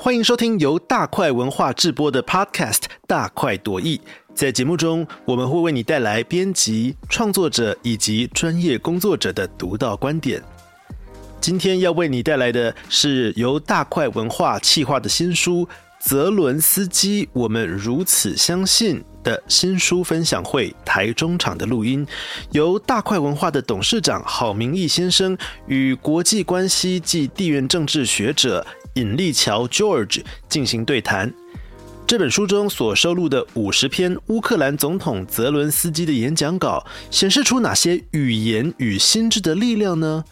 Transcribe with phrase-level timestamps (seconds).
[0.00, 2.72] 欢迎收听由大块文化制播的 Podcast
[3.08, 3.98] 《大快朵颐》。
[4.32, 10.40] 在节目中，我们会为你带来编辑、创作者以及专业工作者的独到观点。
[11.40, 15.66] 今天要为你带来的是由大块文化企划的新书
[15.98, 22.06] 《泽伦斯基：我们如此相信》的新书分享会台中场的录音，
[22.52, 25.36] 由大块文化的董事长郝明义先生
[25.66, 28.64] 与国际关系暨地缘政治学者
[28.98, 31.32] 尹立桥 George 进行对谈。
[32.04, 40.24] 这本书中所收录的五十篇乌克兰总统泽伦斯基的演讲稿，显示出哪些语言与心智的力量呢？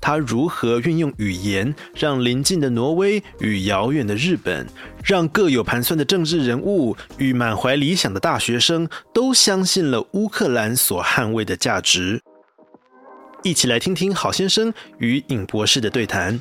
[0.00, 4.66] 他如何运用语言，让邻近的挪威与遥远的日本，
[5.02, 12.22] 让各有盘算的政治人物与满怀理想的大学生都相信了乌克兰所捍卫的价值？
[13.42, 16.40] 一起来听听郝先生与尹博士的对谈。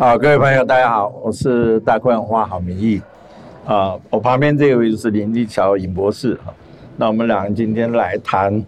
[0.00, 3.02] 好，各位朋友，大家好，我是大块文化郝明义。
[3.66, 6.54] 啊，我旁边这位就是林立桥尹博士哈。
[6.96, 8.64] 那我们两个今天来谈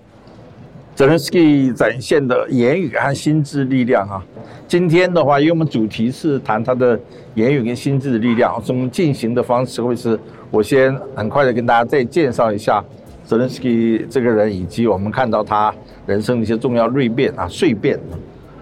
[0.94, 4.22] 泽连斯基展现的言语和心智力量哈。
[4.68, 7.00] 今天的话，因为我们主题是谈他的
[7.32, 12.84] 言语跟心智的力量，这么进行的方式会是，我先很快的跟大家再介绍一下
[13.24, 17.98] 泽连斯基这个人，以及我们看到他人生的一些重要蜕变啊、蜕变。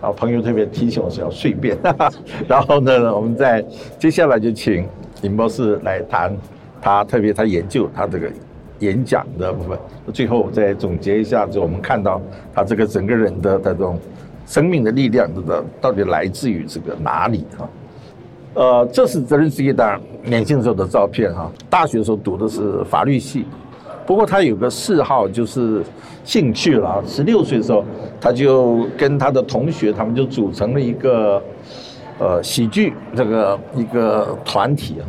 [0.00, 1.76] 啊朋友特别提醒我是要蜕变，
[2.48, 3.62] 然后呢，我们再
[3.98, 4.86] 接下来就请
[5.22, 6.34] 尹博士来谈
[6.80, 8.30] 他特别他研究他这个
[8.78, 9.78] 演讲的部分，
[10.12, 12.20] 最后再总结一下，就我们看到
[12.54, 13.98] 他这个整个人的这种
[14.46, 17.68] 生命的力量，这个到底来自于这个哪里哈？
[18.54, 23.44] 呃，这是泽连斯基的年轻时候的照片哈，大学时候读的是法律系。
[24.10, 25.84] 不过他有个嗜好，就是
[26.24, 27.02] 兴趣了啊。
[27.06, 27.84] 十六岁的时候，
[28.20, 31.40] 他就跟他的同学，他们就组成了一个
[32.18, 35.06] 呃喜剧这个一个团体啊，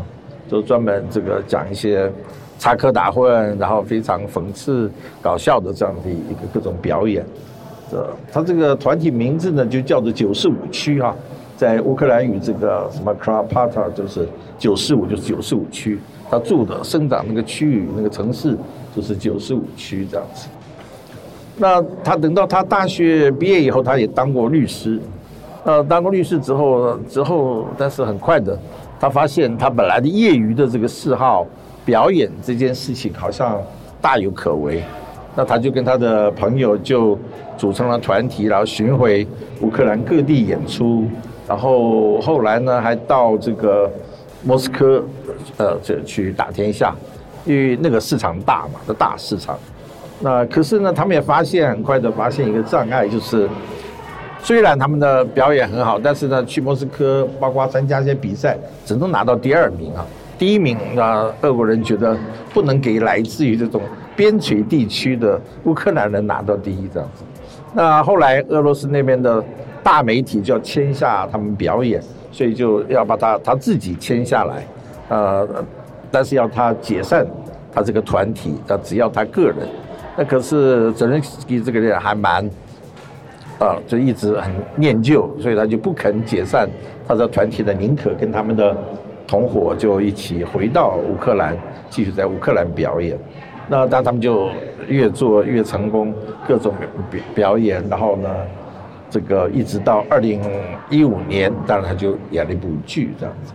[0.47, 2.11] 就专门这个讲一些
[2.59, 4.87] 插科打诨，然后非常讽刺
[5.19, 7.25] 搞笑的这样的一个各种表演。
[7.89, 11.15] 这他这个团体名字呢，就叫做九四五区啊，
[11.57, 14.29] 在乌克兰语这个什么 Krapata 就是
[14.59, 15.99] 九四五，就是九四五区，
[16.31, 18.57] 他住的生长那个区域那个城市。
[18.93, 20.49] 就是九十五区这样子，
[21.55, 24.99] 那他等到他大学毕业以后，他也当过律师，
[25.63, 28.59] 呃，当过律师之后，之后，但是很快的，
[28.99, 31.47] 他发现他本来的业余的这个嗜好，
[31.85, 33.61] 表演这件事情好像
[34.01, 34.83] 大有可为，
[35.37, 37.17] 那他就跟他的朋友就
[37.57, 39.25] 组成了团体，然后巡回
[39.61, 41.05] 乌克兰各地演出，
[41.47, 43.89] 然后后来呢，还到这个
[44.43, 45.03] 莫斯科，
[45.57, 46.93] 呃，这去打天下。
[47.43, 49.57] 因为那个市场大嘛，的大市场，
[50.19, 53.49] 那可是呢，他们也发现很快的发现一个障碍，就是
[54.43, 60.05] 虽然他们的表演很好，但是呢，去莫斯科包括参加一些比赛，只能拿到第二名啊。
[60.37, 62.15] 第一名那，俄国人觉得
[62.53, 63.81] 不能给来自于这种
[64.15, 67.23] 边陲地区的乌克兰人拿到第一这样子。
[67.73, 69.43] 那后来俄罗斯那边的
[69.81, 71.99] 大媒体就要签下他们表演，
[72.31, 74.65] 所以就要把他他自己签下来，
[75.09, 75.47] 呃。
[76.13, 77.25] 但是要他解散
[77.73, 79.55] 他这个团体，他只要他个人。
[80.17, 82.45] 那可是泽连斯基这个人还蛮，
[83.57, 86.69] 啊，就一直很念旧，所以他就不肯解散
[87.07, 88.75] 他的团体的，宁可跟他们的
[89.25, 91.57] 同伙就一起回到乌克兰，
[91.89, 93.17] 继续在乌克兰表演。
[93.69, 94.49] 那但他们就
[94.89, 96.13] 越做越成功，
[96.45, 96.73] 各种
[97.09, 98.29] 表表演，然后呢，
[99.11, 100.41] 这个一直到二零
[100.89, 103.53] 一五年，当然他就演了一部剧这样子。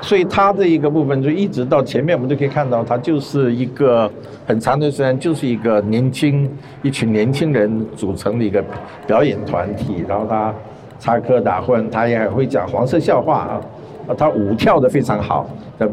[0.00, 4.08] 所以他这一个部分就一直到前面，我们就可以看到，他就是一个
[4.46, 6.48] 很长的时间，就是一个年轻
[6.82, 8.64] 一群年轻人组成的一个
[9.06, 10.04] 表演团体。
[10.08, 10.54] 然后他
[11.00, 13.60] 插科打诨，他也会讲黄色笑话
[14.06, 15.88] 啊，他舞跳的非常好，呃，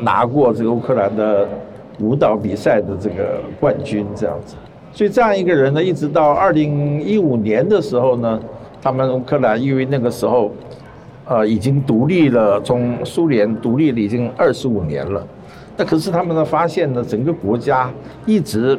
[0.00, 1.46] 拿过这个乌克兰的
[1.98, 4.56] 舞蹈比赛的这个冠军这样子。
[4.92, 8.40] 所以这样一个人呢，一直到二零一五年的时候呢，
[8.82, 10.50] 他们乌克兰因为那个时候。
[11.26, 15.24] 呃，已经独立了，从苏联独立了已经二十五年了。
[15.76, 17.88] 那可是他们呢发现呢，整个国家
[18.26, 18.76] 一直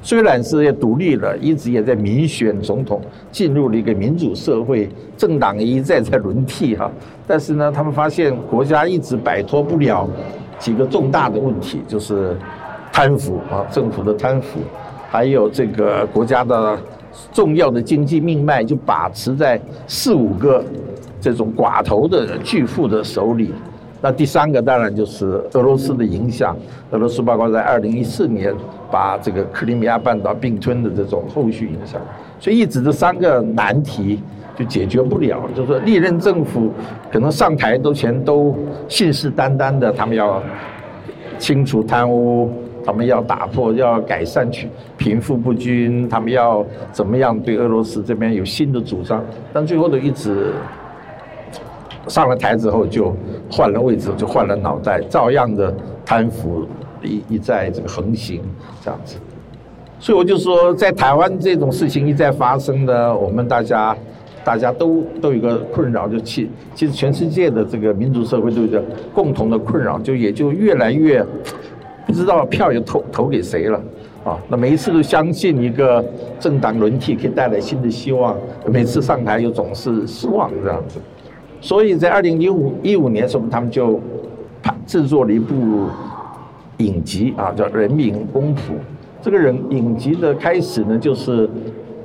[0.00, 4.88] 虽然是也独立了，一直也在民选总统，进入了一个民主社会，
[5.18, 6.90] 政党一再在轮替哈。
[7.26, 10.08] 但是呢，他们发现国家一直摆脱不了
[10.58, 12.34] 几个重大的问题，就是
[12.90, 14.60] 贪腐啊，政府的贪腐，
[15.08, 16.78] 还有这个国家的
[17.32, 20.64] 重要的经济命脉就把持在四五个。
[21.18, 23.52] 这种寡头的巨富的手里，
[24.00, 26.56] 那第三个当然就是俄罗斯的影响，
[26.92, 28.54] 俄罗斯包括在二零一四年
[28.92, 32.00] 把这个克里米亚半岛并吞的这种后续影响，
[32.38, 34.22] 所以一直这三个难题
[34.56, 35.42] 就解决不了。
[35.52, 36.70] 就是历任政府
[37.10, 38.54] 可能上台都前都
[38.86, 40.40] 信誓旦旦的，他们要
[41.38, 42.52] 清除贪污，
[42.86, 49.22] 他们要打破，要改善去贫富不均，他们要怎么样对俄罗斯这边有新的主张，
[49.52, 50.52] 但最后都一直。
[52.08, 53.12] 上了台之后就
[53.50, 55.74] 换了位置，就换了脑袋，照样的
[56.04, 56.64] 贪腐
[57.02, 58.40] 一一再这个横行
[58.80, 59.16] 这样子。
[59.98, 63.96] 所以我就说，在台湾这种事情一再发生呢，我们大家
[64.44, 68.80] 大家都都有个困扰，就其其实全世界的这个民主社会都有个
[69.12, 71.26] 共同的困扰，就也就越来越
[72.06, 73.78] 不知道票又投投给谁了
[74.24, 74.38] 啊。
[74.48, 76.02] 那每一次都相信一个
[76.40, 78.36] 政党轮替可以带来新的希望，
[78.66, 81.00] 每次上台又总是失望这样子。
[81.60, 84.00] 所以在二零一五一五年时候，他们就
[84.86, 85.88] 制作了一部
[86.78, 88.58] 影集啊，叫《人民公仆》。
[89.20, 91.48] 这个人影集的开始呢，就是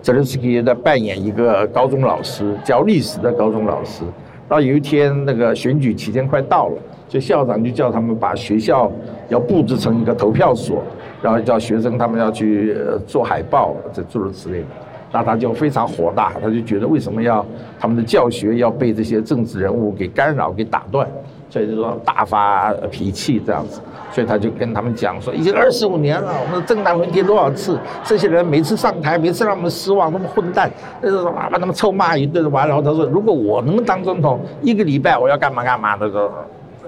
[0.02, 4.04] 泽连斯基在扮演一个高中老师，教历史的高中老师。
[4.50, 6.76] 然后有一天，那个选举期间快到了，
[7.08, 8.92] 所以校长就叫他们把学校
[9.32, 10.84] 要布置成一个投票所，
[11.22, 14.68] 然后叫学生他们要去做海报，这诸如此类的。
[15.14, 17.46] 那他就非常火大，他就觉得为什么要
[17.80, 21.08] 他们的教学要被这些政治人物给干扰、给打断，
[21.50, 23.82] 所以就说大发脾气这样子。
[24.12, 30.70] 所以他就跟他们讲说，已经二十五年了，我们政党轮替多少次，这些人每次上台，每次让我们失望，那么混蛋，
[31.02, 32.82] 那是把他们臭骂一顿完了。
[32.82, 36.30] 他说，如果我能当总统，一个礼拜我要干嘛干嘛，那个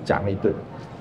[0.04, 0.54] 讲了一顿。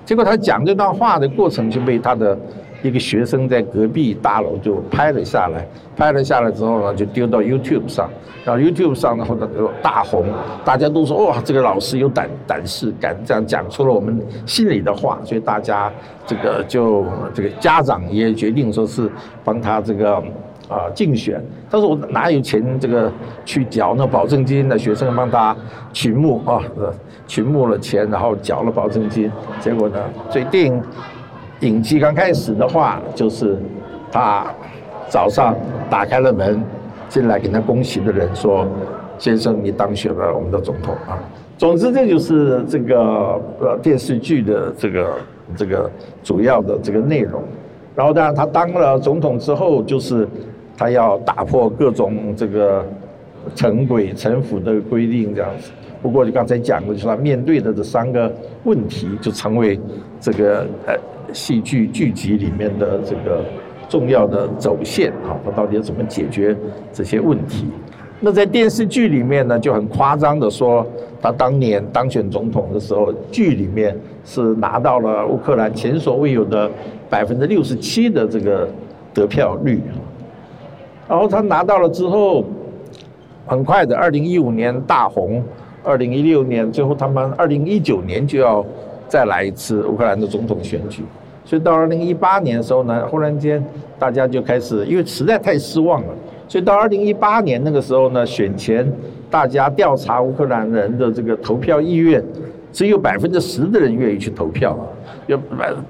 [0.04, 2.38] 结果他讲这段话的过程就被他的。
[2.82, 5.64] 一个学生在隔壁大楼就拍了下来，
[5.96, 8.10] 拍了下来之后呢，就丢到 YouTube 上，
[8.44, 10.24] 然后 YouTube 上呢，或者就大红，
[10.64, 15.92] 大家都说哇，这个老师有胆胆识，敢这样讲出了我们心里的话，所以大家
[16.26, 19.08] 这个就这个家长也决定说是
[19.44, 20.20] 帮他这个
[20.72, 23.12] 啊竞选，但是我哪有钱这个
[23.44, 24.78] 去缴那保证金呢？
[24.78, 25.54] 学生帮他
[25.92, 26.62] 取募啊，
[27.26, 29.30] 取募了钱，然后缴了保证金，
[29.60, 29.98] 结果呢，
[30.30, 30.82] 最定。
[31.60, 33.56] 影集刚开始的话，就是
[34.10, 34.52] 他
[35.08, 35.54] 早上
[35.88, 36.60] 打开了门，
[37.08, 38.66] 进来给他恭喜的人说
[39.16, 41.22] ：“先生，你当选了我们的总统啊！”
[41.56, 45.14] 总之，这就是这个呃电视剧的这个
[45.54, 45.88] 这个
[46.24, 47.40] 主要的这个内容。
[47.94, 50.26] 然后，当然他当了总统之后，就是
[50.82, 52.84] 他要打破各种这个
[53.54, 55.70] 城规、城府的规定这样子。
[56.02, 58.32] 不过，就刚才讲的，就是他面对的这三个
[58.64, 59.78] 问题，就成为
[60.20, 60.96] 这个呃。
[61.32, 63.42] 戏剧剧集里面的这个
[63.88, 66.54] 重要的走线啊，他到底要怎么解决
[66.92, 67.64] 这些问题？
[68.20, 70.86] 那在电视剧里面呢，就很夸张的说，
[71.22, 73.96] 他当年当选总统的时候，剧里面
[74.26, 76.70] 是拿到了乌克兰前所未有的
[77.08, 78.68] 百分之六十七的这个
[79.14, 79.80] 得票率。
[81.12, 82.42] 然后他拿到了之后，
[83.44, 85.44] 很快的，二零一五年大红，
[85.84, 88.64] 二零一六年，最后他们二零一九年就要
[89.08, 91.04] 再来一次乌克兰的总统选举。
[91.44, 93.62] 所以到二零一八年的时候呢，忽然间
[93.98, 96.08] 大家就开始，因为实在太失望了。
[96.48, 98.90] 所以到二零一八年那个时候呢，选前
[99.30, 102.24] 大家调查乌克兰人的这个投票意愿，
[102.72, 104.74] 只有百分之十的人愿意去投票，
[105.26, 105.38] 有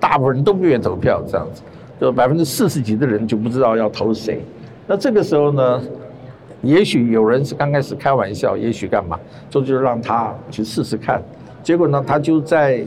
[0.01, 1.63] 大部分人都不愿意投票，这样子，
[2.01, 4.41] 就百分之四十几的人就不知道要投谁。
[4.86, 5.82] 那这个时候呢，
[6.62, 11.22] 也许有人是刚开始开玩笑，也许干嘛，就就让他去试试看。
[11.62, 12.84] 结果呢，他就在。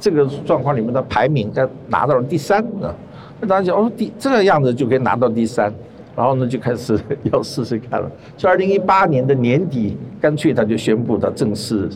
[0.00, 2.94] 这个状况里面的排名，他拿到了第三啊。
[3.40, 5.72] 那大家讲，哦，第这个样子就可以拿到第三，
[6.14, 6.98] 然后呢就开始
[7.32, 8.10] 要试试看了。
[8.36, 11.88] 所以二零一八年的年底，干脆他就宣布他正式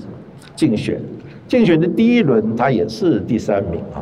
[0.57, 0.99] 竞选。
[1.47, 4.01] 竞选的第一轮，他也是第三名啊。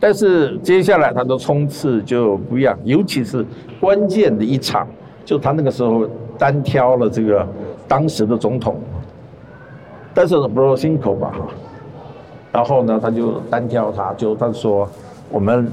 [0.00, 3.44] 但是接下来他的冲刺就不一样，尤其是
[3.80, 4.86] 关键的一场，
[5.24, 7.46] 就他那个时候单挑了这个
[7.88, 8.80] 当时的总统，
[10.14, 11.46] 但是不说辛苦吧哈。
[12.52, 14.88] 然后呢，他就单挑他，就他说，
[15.30, 15.70] 我们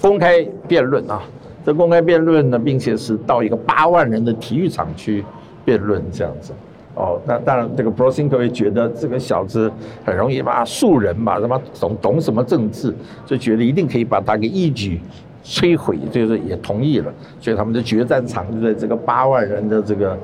[0.00, 1.22] 公开辩论啊，
[1.64, 5.24] 这公开辩论呢，并且是到一个八万人的体育场去
[5.64, 6.52] 辩论这样子。
[6.96, 9.70] 哦，那当然，这个 p r o s i n k o 也觉得这个小子
[10.04, 12.92] 很容易把素人嘛，什么懂懂什么政治，
[13.26, 14.98] 就觉得一定可以把他给一举
[15.44, 17.12] 摧毁，就是也同意了。
[17.38, 20.18] 所以他们的决战场就在这个八万人的这个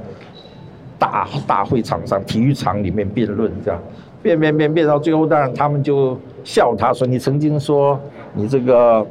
[0.99, 3.81] 大大会场上，体育场里面辩论这样。
[4.23, 8.00] 变变变变到最后，当然他们就笑他说：“你曾经说
[8.35, 9.05] 你这个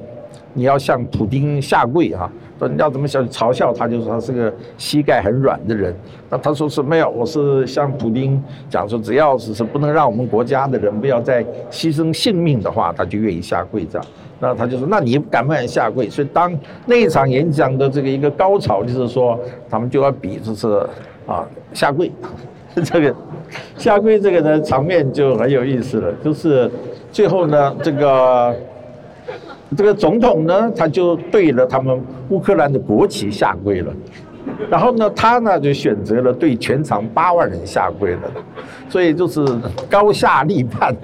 [0.53, 2.31] 你要向普京下跪哈，
[2.77, 5.95] 要怎么想嘲笑他，就是他是个膝盖很软的人。
[6.29, 14.07] 那他说是没有，我是向普京讲说，只要是是不能让我们国家的人不要再牺牲性命的话，他就愿意下跪这样。
[14.39, 16.09] 那他就说，那你敢不敢下跪？
[16.09, 16.51] 所以当
[16.85, 19.39] 那一场演讲的这个一个高潮，就是说
[19.69, 20.67] 他们就要比就是
[21.27, 22.11] 啊下跪，
[22.83, 23.15] 这 个
[23.77, 26.69] 下跪这个呢场面就很有意思了，就是
[27.11, 28.55] 最后呢这个。
[29.75, 33.93] 这个总统呢，他就对了他们乌克兰的国旗下跪了，
[34.69, 38.21] 然后呢，他呢就选择了对全场八万人下跪了，
[38.89, 39.45] 所以就是
[39.89, 40.95] 高下立判，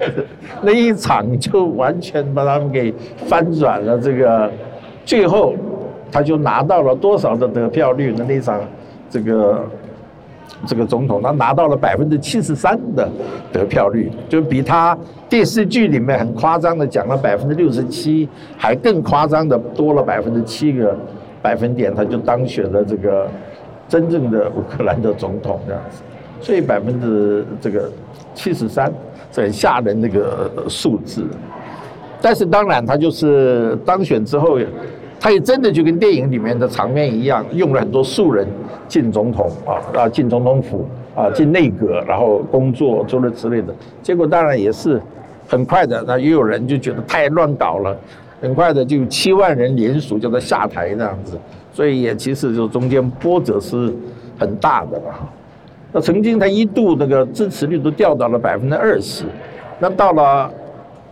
[0.62, 2.92] 那一场就完全把他们给
[3.26, 3.98] 翻转了。
[3.98, 4.50] 这个
[5.04, 5.54] 最后
[6.12, 8.24] 他就拿到了多少的得票率呢？
[8.28, 8.60] 那场
[9.08, 9.64] 这个。
[10.66, 13.08] 这个总统他拿到了百分之七十三的
[13.52, 14.96] 得票率，就比他
[15.28, 20.96] 电视剧里面很夸张的讲了百分之六十七，还更夸张的多了百分之七个
[21.40, 23.28] 百分点，他就当选了这个
[23.88, 26.02] 真正的乌克兰的总统这样子。
[26.40, 27.90] 所以百分之这个
[28.34, 28.92] 七十三，
[29.32, 31.26] 很吓人那个数字。
[32.20, 34.58] 但是当然他就是当选之后。
[35.20, 38.46] 他也真的就跟电影里面的场面一样，用了很多素人
[38.86, 43.74] 进总统啊啊进总统府啊进内阁，然后工作诸如此类的。
[44.02, 45.00] 结果当然也是
[45.46, 47.96] 很快的，那也有人就觉得太乱搞了，
[48.40, 51.38] 很快的就七万人联署叫他下台这样子。
[51.72, 53.92] 所以也其实就中间波折是
[54.38, 55.30] 很大的了。
[55.92, 59.24] 那曾经他一度那个支持率都掉到了百分之二十，
[59.78, 60.50] 那到了。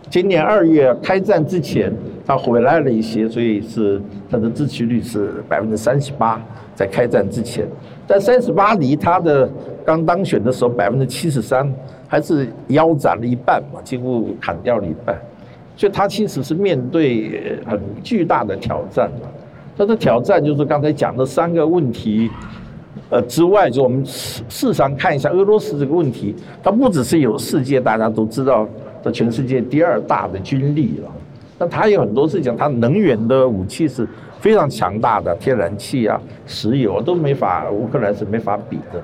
[0.09, 1.91] 今年二月开战之前，
[2.27, 6.39] 他回来了一些，所以是他的支持率是百分之三十八，
[6.75, 7.65] 在开战之前，
[8.05, 9.49] 但三十八离他的
[9.85, 11.73] 刚当选的时候百分之七十三，
[12.05, 15.17] 还是腰斩了一半嘛，几乎砍掉了一半，
[15.77, 19.29] 所以他其实是面对很巨大的挑战嘛。
[19.77, 22.29] 他的挑战就是刚才讲的三个问题，
[23.09, 28.67] 呃之外，就我们事实上看一下俄罗斯这个问题，它不只是有世界大家都知道。
[29.03, 31.11] 的全世界第二大的军力了，
[31.57, 34.07] 那它有很多事情，它能源的武器是
[34.39, 39.03] 非常强大的，天然气啊、石油都没法，乌克兰是没法比的。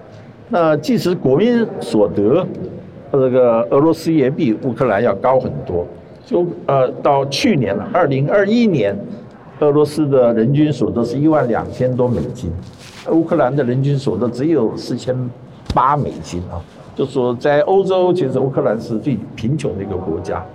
[0.49, 2.45] 那即使国民所得，
[3.11, 5.85] 这个俄罗斯也比乌克兰要高很多。
[6.25, 8.97] 就呃，到去年了，二零二一年，
[9.59, 12.49] 俄罗斯的人均所得是一万两千多美金，
[13.11, 15.13] 乌克兰的人均所得只有四千
[15.73, 16.61] 八美金啊。
[16.95, 20.45] 就说在欧洲，其实乌克兰是最贫穷的一个国家，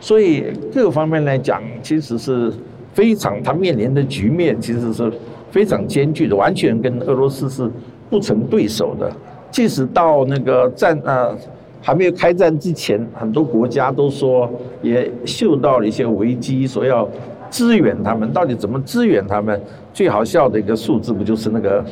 [0.00, 2.52] 所以各方面来讲，其实是
[2.92, 5.12] 非常他面临的局面，其实是
[5.50, 7.70] 非常艰巨的，完全跟俄罗斯是
[8.10, 9.10] 不成对手的。
[9.50, 11.36] 即使到那个战呃
[11.80, 14.50] 还没有开战之前，很多国家都说
[14.82, 17.08] 也嗅到了一些危机，说要
[17.50, 18.32] 支援他们。
[18.32, 19.60] 到底怎么支援他们？
[19.92, 21.84] 最好笑的一个数字不就是那个？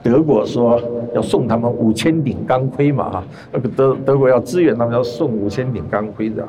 [0.00, 0.80] 德国说
[1.12, 6.46] 要送他们五千顶钢盔嘛，哈，那个德德国要支援他们，要送五千顶钢盔的，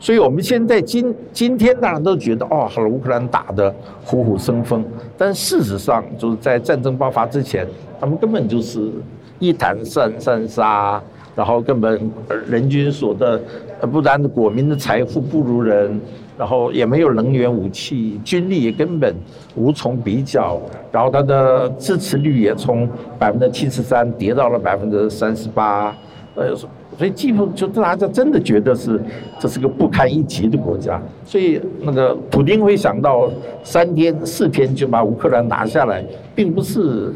[0.00, 4.84] 所以我们现在今今天大家都觉得哦，好了，乌克兰打得虎虎生风，
[5.16, 7.64] 但事实上就是在战争爆发之前，
[8.00, 8.90] 他们根本就是
[9.38, 11.00] 一谈散散沙，
[11.36, 12.10] 然后根本
[12.48, 13.40] 人均所得，
[13.92, 16.00] 不然国民的财富不如人。
[16.38, 19.14] 然后也没有能源武器，军力也根本
[19.54, 20.58] 无从比较。
[20.90, 22.88] 然后他的支持率也从
[23.18, 25.94] 百分之七十三跌到了百分之三十八。
[26.34, 26.56] 呃，
[27.00, 29.00] 所以几乎就大家真的觉得是
[29.38, 31.00] 这是个不堪一击的国家。
[31.24, 33.30] 所以那个普京会想到
[33.64, 36.04] 三天四天就把乌克兰拿下来，
[36.34, 37.10] 并不是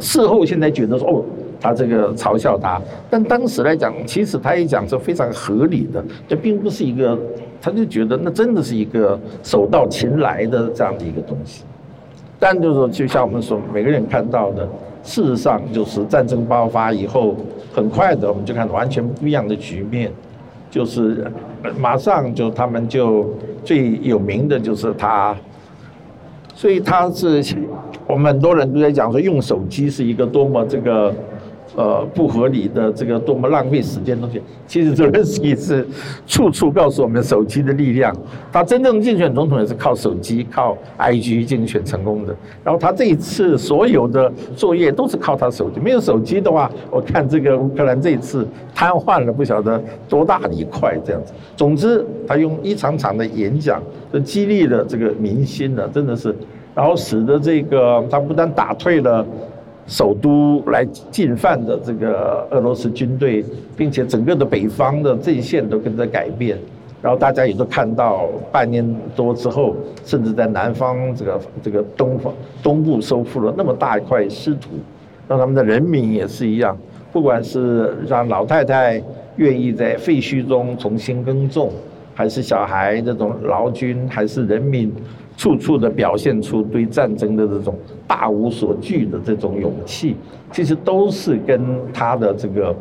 [0.00, 1.24] 事后现在觉得说哦，
[1.60, 2.82] 他这个嘲笑他。
[3.08, 7.16] 但当时来讲，其实他也讲是非常合理的，这并不是一个。
[7.62, 11.62] 他就觉得那真的是一个手到擒来的这样的一个东西，
[12.38, 14.66] 但就是说，就像我们说，每个人看到的，
[15.02, 17.36] 事实上就是战争爆发以后，
[17.72, 20.10] 很快的我们就看到完全不一样的局面，
[20.70, 21.30] 就是
[21.78, 23.28] 马上就他们就
[23.64, 25.36] 最有名的就是他，
[26.54, 27.42] 所以他是
[28.06, 31.14] 我们很多人都在讲说，用手机是一个多么这个。
[31.76, 35.86] 呃，不合理的这个多么浪费时间的东西，其实泽连斯基是
[36.26, 38.14] 处处告诉我们手机的力量。
[38.50, 42.34] 他真正竞选总统也是靠手机、靠 IG 竞选成功的。
[42.64, 51.32] 然后他这一次所有的作业都是靠他手机，没有手机的话，我看这个乌克兰这一次瘫痪了，不晓得多大的一块这样子。
[51.56, 53.80] 总之，他用一场场的演讲，
[54.12, 56.34] 就激励了这个民心呢，真的是，
[56.74, 59.24] 然后使得这个他不但打退了。
[59.90, 63.44] 首都来进犯的这个俄罗斯军队，
[63.76, 66.56] 并且整个的北方的阵线都跟着改变，
[67.02, 72.32] 然后大家也都看到，半年多之后，甚至在南方这个这个东方
[72.62, 74.68] 东部收复了那么大一块失土，
[75.26, 76.76] 让他们的人民也是一样，
[77.12, 79.02] 不管是让老太太
[79.38, 81.68] 愿意在废墟中重新耕种，
[82.14, 84.92] 还是小孩这种劳军，还是人民，
[85.36, 90.16] 处处的表现出对战争的这种大无所惧的这种勇气，
[90.52, 91.60] 其实都是跟
[91.92, 92.74] 他的这个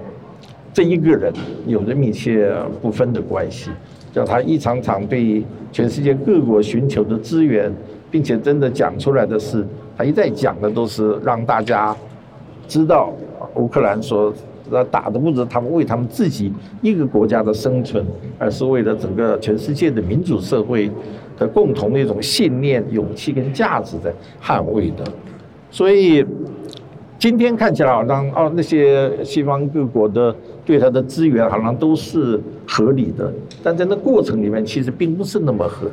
[0.74, 1.32] 这一个人
[1.65, 2.51] 有着密切
[2.82, 3.70] 不分的关系。
[4.12, 7.72] 叫他一场场对全世界各国寻求的资源，
[8.10, 9.63] 并且真的讲出来的是，
[9.96, 11.96] 他一再讲的都是让大家
[12.68, 13.13] 知道，
[13.53, 14.34] 乌克兰说
[14.89, 16.51] 打的不是他们为他们自己
[16.82, 18.03] 一个国家的生存，
[18.39, 20.89] 而是为了整个全世界的民主社会
[21.39, 25.03] 的共同的一种信念、勇气跟价值在捍卫的。
[25.72, 26.25] 所以
[27.17, 30.36] 今天看起来好像哦，那些西方各国的。
[30.65, 35.89] 对它的资源好像都是合理的，但在那过程里面其实并不是那么合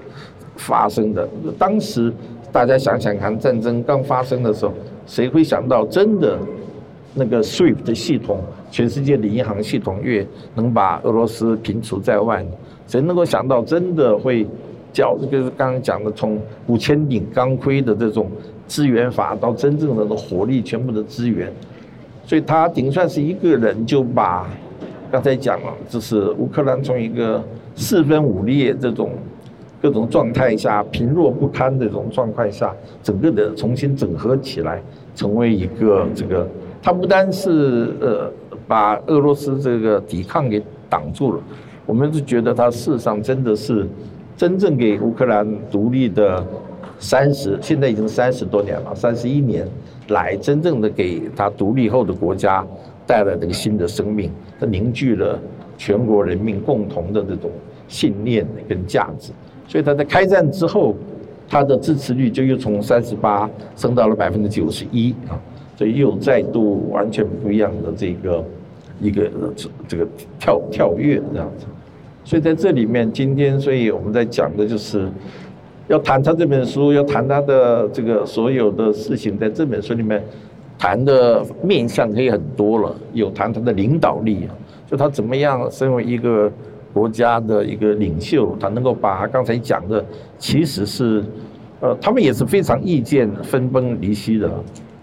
[0.57, 1.27] 发生的。
[1.59, 2.13] 当时
[2.53, 4.75] 大家想想看，战争刚发生的时候，
[5.07, 6.39] 谁会想到真的
[7.15, 8.39] 那个 SWIFT 系统，
[8.71, 12.45] 全世界的银行系统越能把俄罗斯平除在外？
[12.87, 14.47] 谁能够想到真的会
[14.97, 18.31] 叫就是刚刚讲的从五千顶钢盔的这种
[18.67, 21.53] 资源法到真正的火力全部的资源？
[22.25, 24.49] 所以他顶算是一个人就把。
[25.09, 27.43] 刚才讲了，就是乌克兰从一个
[27.77, 29.13] 四分五裂这种
[29.81, 32.75] 各种状态下贫弱不堪的这种状况下，
[33.05, 34.83] 整个的重新整合起来，
[35.15, 36.47] 成为一个这个，
[36.83, 38.29] 他不单是呃
[38.67, 40.61] 把俄罗斯这个抵抗给
[40.91, 41.41] 挡住了，
[41.87, 43.87] 我们是觉得他事实上真的是
[44.37, 46.45] 真正给乌克兰独立的
[46.99, 49.67] 三十，现在已经三十多年了，三十一年
[50.09, 52.67] 来真正的给他独立后的国家。
[53.09, 55.39] 带来这个新的生命，它凝聚了
[55.79, 57.49] 全国人民共同的这种
[57.87, 59.31] 信念跟价值，
[59.69, 60.97] 所以他在开战之后，
[61.49, 65.39] 他的支持率就又从三十八升到了百分之九十一啊，
[65.77, 68.45] 所以又再度完全不一样的这个
[69.01, 69.31] 一个
[69.87, 70.09] 这个
[70.41, 71.67] 跳跳跃这样子，
[72.27, 75.09] 所以在这里面，今天所以我们在讲的就是
[75.87, 80.21] 要谈他这本书，要谈他的这个所有的事情，在这本书里面。
[80.79, 84.53] 谈的面向可以很多了，有谈他的领导力啊，
[84.87, 86.53] 就他怎么样身为一个
[86.93, 90.05] 国家的一个领袖，他能够把刚才讲的，
[90.37, 91.25] 其实是，
[91.81, 94.51] 呃，他们也是非常意见分崩离析的，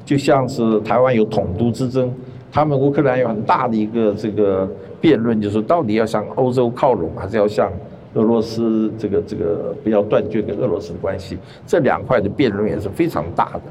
[0.06, 2.14] 就像是台湾有统独之争，
[2.54, 4.70] 他们乌克兰有很大的一个这个
[5.02, 7.72] 辩论，就是到底要向欧洲靠拢，还是要向
[8.14, 11.36] 俄罗斯这个这个不要断绝跟俄罗斯的关系，
[11.66, 13.62] 这两块的辩论也是非常大的。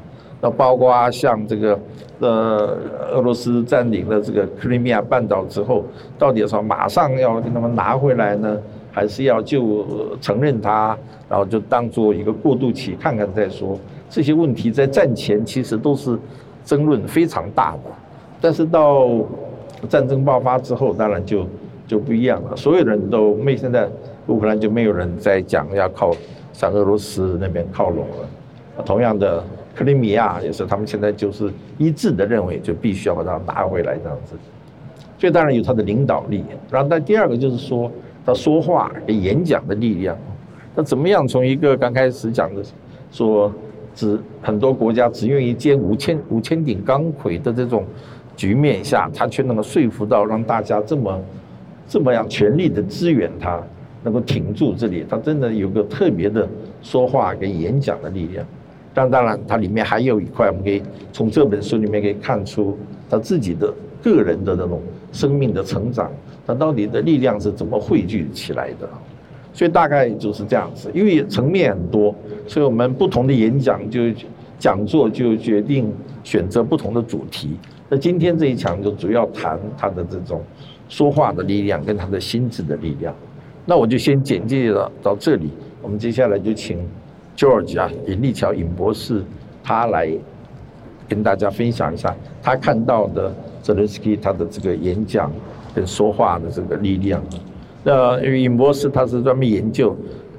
[0.41, 1.79] 那包括像这个，
[2.19, 2.77] 呃，
[3.13, 5.85] 俄罗斯占领了这个克里米亚半岛之后，
[6.19, 8.59] 到底说马上要跟他们拿回来呢，
[8.91, 9.87] 还是要就
[10.21, 13.79] 承认它，然后就当做一个过渡期看看再说？
[14.11, 16.19] 这些问题在战前其实都是
[16.65, 17.91] 争论非常大的，
[18.43, 19.09] 但是到
[19.89, 21.47] 战争爆发之后，当然就
[21.87, 22.55] 就不一样了。
[22.55, 23.89] 所有人都没现在
[24.27, 26.15] 乌克兰就没有人在讲要靠
[26.53, 29.43] 向俄罗斯那边靠拢了，同样的。
[29.75, 34.37] 克里米亚也是，他们现在就是一致的认为，就必须要把它拿回来这样子。
[35.19, 37.91] 所以当然有他的领导力，然后但第二个就是说
[38.23, 40.15] 他说话演讲的力量。
[40.75, 42.63] 那怎么样从一个刚开始讲的
[43.11, 43.51] 说
[43.95, 47.83] 只很多国家只愿意建五千五千顶钢盔的这种
[48.43, 51.17] 局面下，他却能够说服到让大家这么
[51.87, 53.63] 这么样全力的支援他，
[54.03, 56.49] 能够挺住这里，他真的有个特别的
[56.83, 58.45] 说话跟演讲的力量。
[58.93, 62.77] 但当然，它里面还有一块，我们可以从这本书里面可以看出
[63.09, 66.11] 他自己的个人的那种生命的成长，
[66.45, 68.89] 他到底的力量是怎么汇聚起来的？
[69.53, 70.91] 所以大概就是这样子。
[70.93, 72.13] 因为层面很多，
[72.49, 74.01] 所以我们不同的演讲就
[74.59, 77.57] 讲座就决定选择不同的主题。
[77.93, 80.43] 那今天这一场就主要谈他的这种
[80.89, 83.15] 说话的力量跟他的心智的力量。
[83.67, 85.51] 那我就先简介了到这里，
[85.83, 86.79] 我们接下来就请。
[87.35, 89.23] George 啊，尹立桥尹博士，
[89.63, 90.11] 他来
[91.09, 95.31] 跟大家分享一下他看到的泽连斯基他的这个演讲
[95.75, 97.23] 跟说话的这个力量。
[97.85, 99.97] 那因为尹博士他是专门研究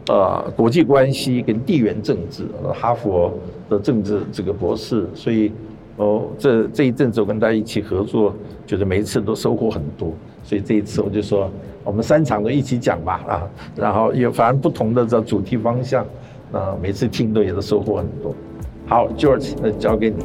[0.07, 3.31] 呃国际关系跟地缘政治，哈佛
[3.69, 5.51] 的政治这个博士，所以
[5.97, 8.33] 哦这这一阵子我跟大家一起合作，
[8.65, 10.13] 觉得每一次都收获很多。
[10.43, 11.49] 所以这一次我就说
[11.83, 16.05] 我们三场都一起讲吧啊，然后也反正不同的这主题方向。
[16.51, 18.31] 啊，每次听都也是收获很多。
[18.85, 20.23] 好，George，那交给你。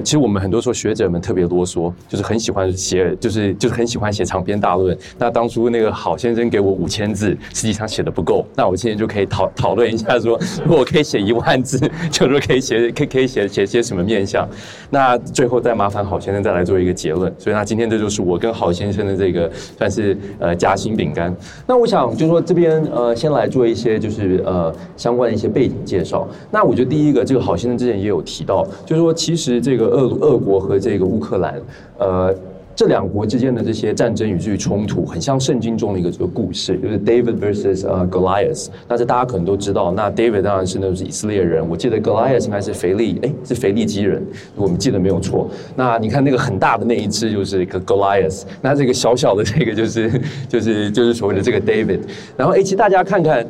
[0.00, 4.96] 其实我们很多时候学者们特别啰嗦，就是很喜欢写，就是就是很喜欢写长篇大论。
[5.18, 8.46] 那当初那个好先生给我五千字，实际上写的不够。
[8.54, 11.78] 那我今天就可以讨讨论一下，说如果我可以写一万字，
[12.10, 14.48] 就说可以写可以可以写写些什么面相。
[14.90, 17.32] 那最后再麻烦好先生再来做一个结论。
[17.38, 21.34] 所以那今天这就是我跟好先生的这个算是呃夹心饼干。
[21.66, 26.28] 那我想就说这边呃先来做一些就是呃相关的一些背景介绍。
[26.50, 31.60] 那我觉得第一个这个好先生之前也有提到，就是说其实这个俄俄国和这个乌克兰
[31.98, 32.34] 呃。
[32.74, 38.68] 这两国之间的这些战争与至于冲突，很像圣经中的一个这个故事，就是 David versus 呃 Goliath。
[38.88, 39.92] 那这大家可能都知道。
[39.92, 45.50] 那 David 当然是那是以色列人，我记得 Goliath 应该是腓力，哎，是腓力基人，我们记得没有错。
[45.76, 50.10] 那你看那个很大的那一只就是一个 Goliath，那这个小小的这个就是
[50.48, 52.00] 就是就是所谓的这个 David。
[52.38, 53.46] 然后哎，其实大家看看。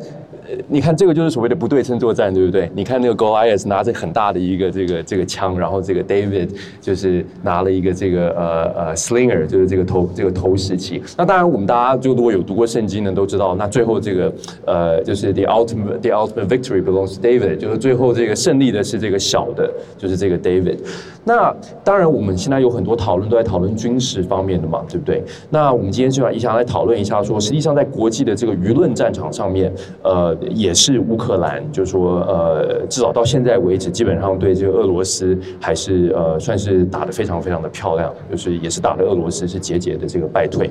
[0.68, 2.70] 你看这个就是所谓的不对称作战，对不对？
[2.74, 6.48] 你看那个 Goliath 拿着很大的一个这个这个枪，然后这个 David
[6.80, 11.02] 就是拿了一个这个呃呃 slinger，就是这个投这个投石器。
[11.16, 14.32] 那当然，我们大家就如果有读过圣经的都知道，那最后这个
[14.66, 20.78] 呃就是 the ultimate the ultimate victory belongs David，就是最后这个胜利的是这个小的，就是这个 David。
[21.24, 25.22] 那当然，我们现在有很多讨论都在讨论军事方面的嘛，对不对？
[25.50, 40.70] 那我们今天就想一下来讨论一下，说实际上在国际的这个舆论战场上面，呃，也是乌克兰，就是说，呃，至少到现在为止，基本上对这个俄罗斯还是呃算是打得非常非常的漂亮，就是也是打的俄罗斯是节节的这个败退。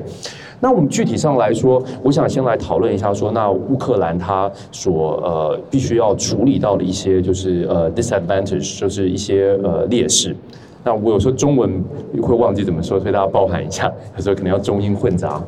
[0.60, 10.36] 那我们具体上来说，我想先来讨论一下，说那乌克兰它所呃必须要处理到的一些就是呃 disadvantage，就是一些呃劣势。
[10.84, 11.84] 那我有时候中文
[12.22, 15.42] 会忘记怎么说，所以大家包含一下，有时候可能要中英混杂。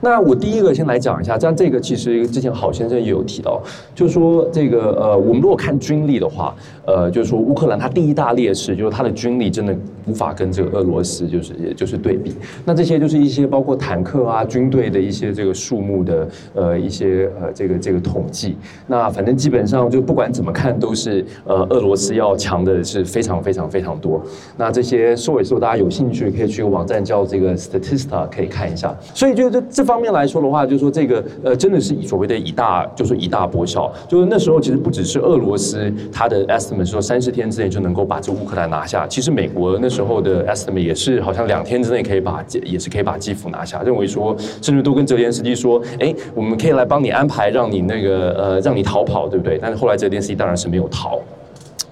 [0.00, 3.60] 那我第一个先来讲一下，像这个其实之前郝先生也有提到，
[3.94, 6.54] 就是说这个呃，我们如果看军力的话，
[6.86, 12.32] 呃，就是说乌克兰它第一大劣势就是它的军力真的无法跟这个俄罗斯就是也就是对比。
[12.64, 18.56] 那这些就是一些包括坦克啊、军队的一些这个数目的呃一些呃这个这个统计。
[18.86, 24.22] 那反正基本上就不管怎么看都是呃俄罗斯要强的是非常非常非常多。
[24.56, 28.96] 那这些收尾数大家有兴趣可以去网站叫这个 Statista 可以看一下。
[29.14, 29.84] 所以就这这。
[29.90, 33.92] 方面来说的话，就是说这个呃，真的是以所谓的以大，就是以大博小。
[34.06, 39.04] 就是那时候其实不只是俄罗斯，它的 estimate 说三十天之内就能够把这乌克兰拿下。
[39.08, 43.82] 其实美国那时候之后的 estimate 也是好像两天之内可以把，也是可以把基辅拿下。
[43.82, 49.58] 认为说，甚至都跟泽连斯基说，哎，我们可以来帮你安排，让你那个呃，让你逃跑，对不对？
[49.60, 51.20] 但是后来泽连斯基当然是没有逃。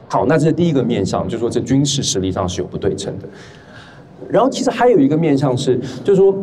[0.09, 3.29] 好，那这是第一个面向，就是说这军事实力上是有不对称的。
[4.27, 6.35] 然后其实还有一个面向是，就是说。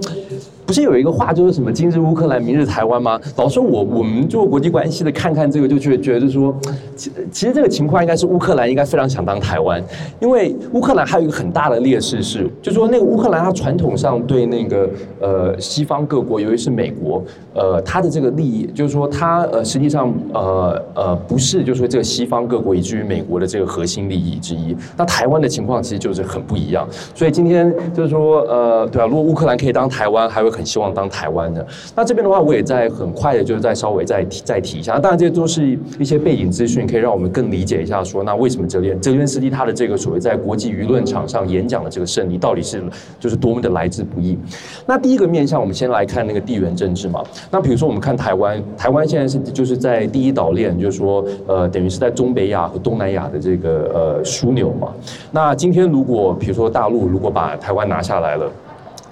[0.66, 3.20] 不是有一个话就是什么今日乌克兰，明日台湾吗？
[3.36, 6.56] 老说我我们做国际关系的看看这个，就觉觉得说，
[6.96, 9.84] 其其实这个情况应该是乌克兰应该非常想当台湾，
[10.20, 17.24] 因为乌克兰还有一个很大的劣势是，就说那个乌克兰它传统上对那个呃西方各国，尤其是美国，
[17.54, 24.76] 呃它的这个利益，就是说它呃实际上呃呃不是就是说这个西方各国以至于美国的这个核心利益之一。
[24.98, 29.06] 那台湾的情况其实就是很不一样，所以今天就是说呃对吧？
[29.06, 30.55] 如果乌克兰可以当台湾，还会。
[30.56, 31.66] 很希望当台湾的，
[31.96, 34.98] 那这边的话，我也在很快的，就是再稍微再提再提一下。
[34.98, 42.82] 当然，这些都是一些背景资讯，可以让我们更理解一下，说那为什么泽连泽连斯基他的这个所谓在国际舆论场上演讲的这个胜利，到底是
[43.20, 44.38] 就是多么的来之不易？
[44.86, 47.24] 那第一个面向，我们先来看那个地缘政治嘛。
[47.52, 54.94] 那比如说，我们看台湾，台湾现在是就是在第一岛链，就是说呃，等于是在中北亚和东南亚的这个呃枢纽嘛。
[55.32, 58.50] 那今天如果比如说大陆如果把台湾拿下来了。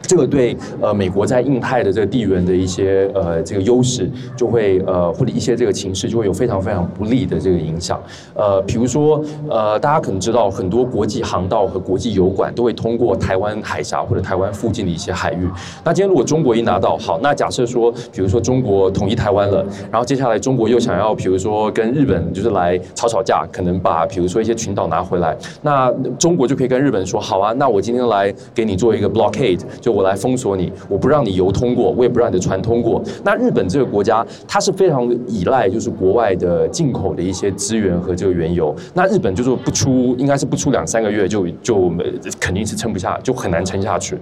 [0.04, 8.02] 这个对呃美国在印太的这个地缘的一些呃这个优势就会呃或者一些这个情势就会有非常非常不利的这个影响
[8.36, 15.48] 呃比如说呃大家可能知道很多国际航道和国际油管都会通过台湾海峡或者台湾附近的一些海域。
[15.86, 29.93] 那今天如果中国一拿到好，那假设说比如说中国统一台湾了，然后接下来中国又想要比如说跟日本就是来吵吵架，可能把比如说一些群岛拿回来，那中国就可以跟日本说好啊，那我今天来给你做一个 blockade 就。
[29.94, 33.02] 我来封锁你，我不让你油通过，我也不让你的船通过。
[33.24, 38.76] 那日本这个国家，它是非常依赖就是国外的进口的一些资源和这个原油。
[38.94, 41.92] 那日本就是不出，应该是不出两三个月就就
[42.40, 44.18] 肯定是撑不下，就很难撑下去。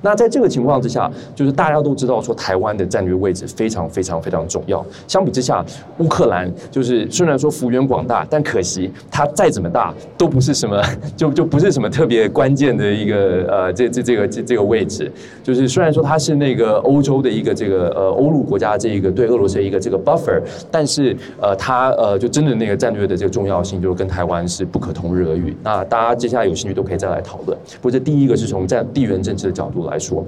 [0.00, 4.84] 那在这个情况之下，就是大家都知道说台湾的战略位置非常非常非常重要。
[5.06, 5.64] 相比之下，
[5.98, 10.82] 乌克兰就是虽然说幅员广大，但可惜它再怎么大都不是什么，
[11.16, 15.09] 就就不是什么特别关键的一个呃这这这个这这个位置。
[15.42, 25.56] 就是虽然说它是那个欧洲的一个这个呃欧陆国家这一个对俄罗斯的一个这个 buffer，但是呃它呃就真的那个战略的这个重要性，就是跟台湾是不可同日而语。
[25.62, 27.56] 那大家接下来有兴趣都可以再来讨论。
[27.80, 30.24] 不过这第一个是从战地缘政治的角度来说。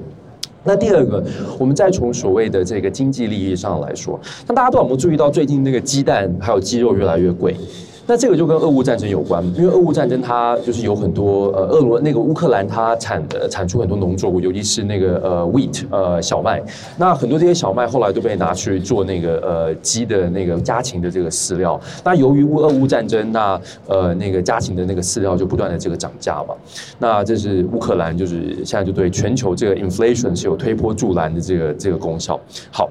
[0.65, 1.21] 那第二个，
[1.59, 7.57] 我们再从所谓的这个经济利益上来说，那大家都有没有注意到最近那个鸡蛋还有鸡肉越来越贵？
[8.05, 16.61] 那这个就跟俄乌战争有关，因为俄乌战争它就是有很多呃，俄罗那个乌克兰它产的产出很多农作物，尤其是那个呃 wheat 呃小麦，
[16.99, 21.81] 那很多这些小麦后来都被拿去做那个呃鸡的那个家禽的这个饲料。
[22.05, 26.55] 那由于乌俄乌战争，那呃那个家禽的那个饲料就不断的这个涨价嘛。
[26.99, 32.39] 那这是乌克兰就是现在就对全球这个 inflation 是有推波助澜的这个这个功效。
[32.71, 32.91] 好。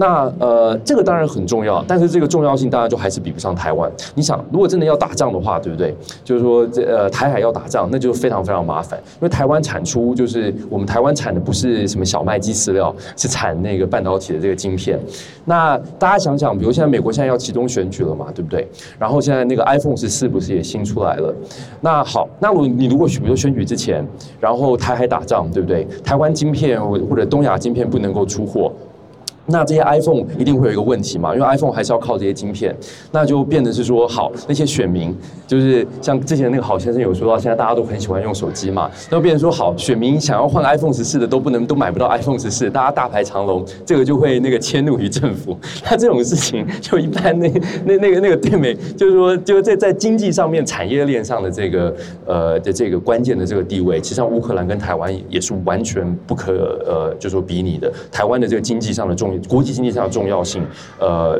[0.00, 3.90] 那呃，这个当然很重要，但是这个重要性当然就还是比不上台湾。
[4.14, 5.92] 你想，如果真的要打仗的话，对不对？
[6.22, 15.00] 就是说，这呃，台海要打仗，那就非常非常麻烦，因为台湾产出就是我们台湾产的不是什么小麦鸡饲料，是产那个半导体的这个晶片。
[15.44, 18.68] 那大家想想，比如现在美国现在要集中选举了嘛，对不对？
[19.00, 21.34] 然后现在那个 iPhone 十四不是也新出来了？
[21.80, 24.06] 那好，那我你如果比如选举之前，
[24.38, 25.84] 然后台海打仗，对不对？
[26.04, 28.72] 台湾晶片或者东亚晶片不能够出货。
[29.50, 31.34] 那这些 iPhone 一定会有一个问题嘛？
[31.34, 32.76] 因为 iPhone 还是要靠这些晶片，
[33.10, 45.58] 那就变得是说，好那些选民，就是像之前那个郝先生有说到，现在大家都很喜欢用手机嘛，那就变成说，好选民想要换 iPhone 十四的都不能都买不到 iPhone 十四，大家大排长龙，这个就会那个迁怒于政府。
[45.90, 47.50] 那这种事情就一般那
[47.86, 56.52] 那那个那个对美，就是说就在在经济上面产业链上的这个呃的这个关键的这个地位，其实像乌克兰跟台湾也是完全不可
[56.84, 57.90] 呃就说比拟的。
[58.12, 59.37] 台湾的这个经济上的重要。
[59.48, 60.62] 国际经济上的重要性，
[60.98, 61.38] 呃，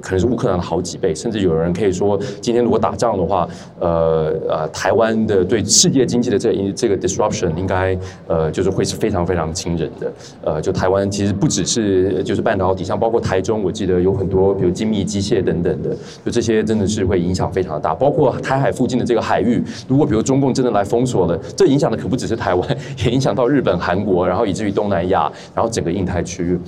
[0.00, 3.48] 可能是乌克兰的好几倍，甚至有人可以说，今天如果打仗的话，
[3.80, 7.96] 呃呃，台湾的对世界经济的这这个 disruption 应该
[8.26, 10.12] 呃就是会是非常非常惊人的。
[10.42, 15.90] 呃，就台湾其实不只是就是半导体，像包括台中，我记得有很多比如精密机械等等的，
[16.24, 17.94] 就这些真的是会影响非常大。
[17.94, 26.58] 包括台海附近的这个海域，如果比如中共真的来封锁了，这影响的可不只是台湾， 也影响到日本、韩国，然后以至于东南亚，然后整个印太区域。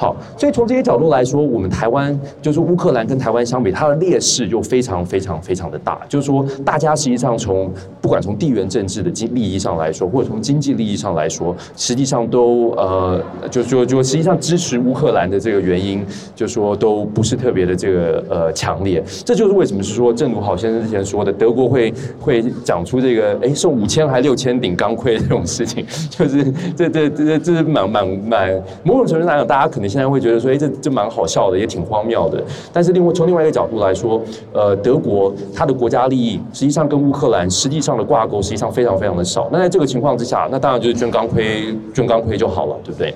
[0.00, 6.00] 好，所以从这些角度来说，我们台湾就是乌克兰跟台湾相比，它的劣势就非常非常非常的大。
[6.08, 7.68] 就是说，大家实际上从
[8.00, 19.02] 不管从地缘政治的经利益上来说，或者从经济利益上来说，实际上都呃，就就就实际上支持乌克兰的这个原因，就说都不是特别的这个呃强烈。
[19.24, 29.87] 这就是为什么是说，正如郝先生之前说的，德国会会讲出这个哎送五千还六千顶钢盔这种事情， 就是这这这这是蛮蛮蛮某种程度来讲，大家可能。
[29.88, 32.42] 现在会觉得说，哎，这这蛮好笑的，也挺荒谬的。
[32.72, 34.20] 但是另外从另外一个角度来说，
[34.52, 39.48] 呃，德国它的国家利益实际上跟乌克兰实际上的挂钩实际上非常非常的少。
[39.50, 43.14] 那在这个情况之下，那当然就是捐钢盔，捐钢盔就好了，对不对？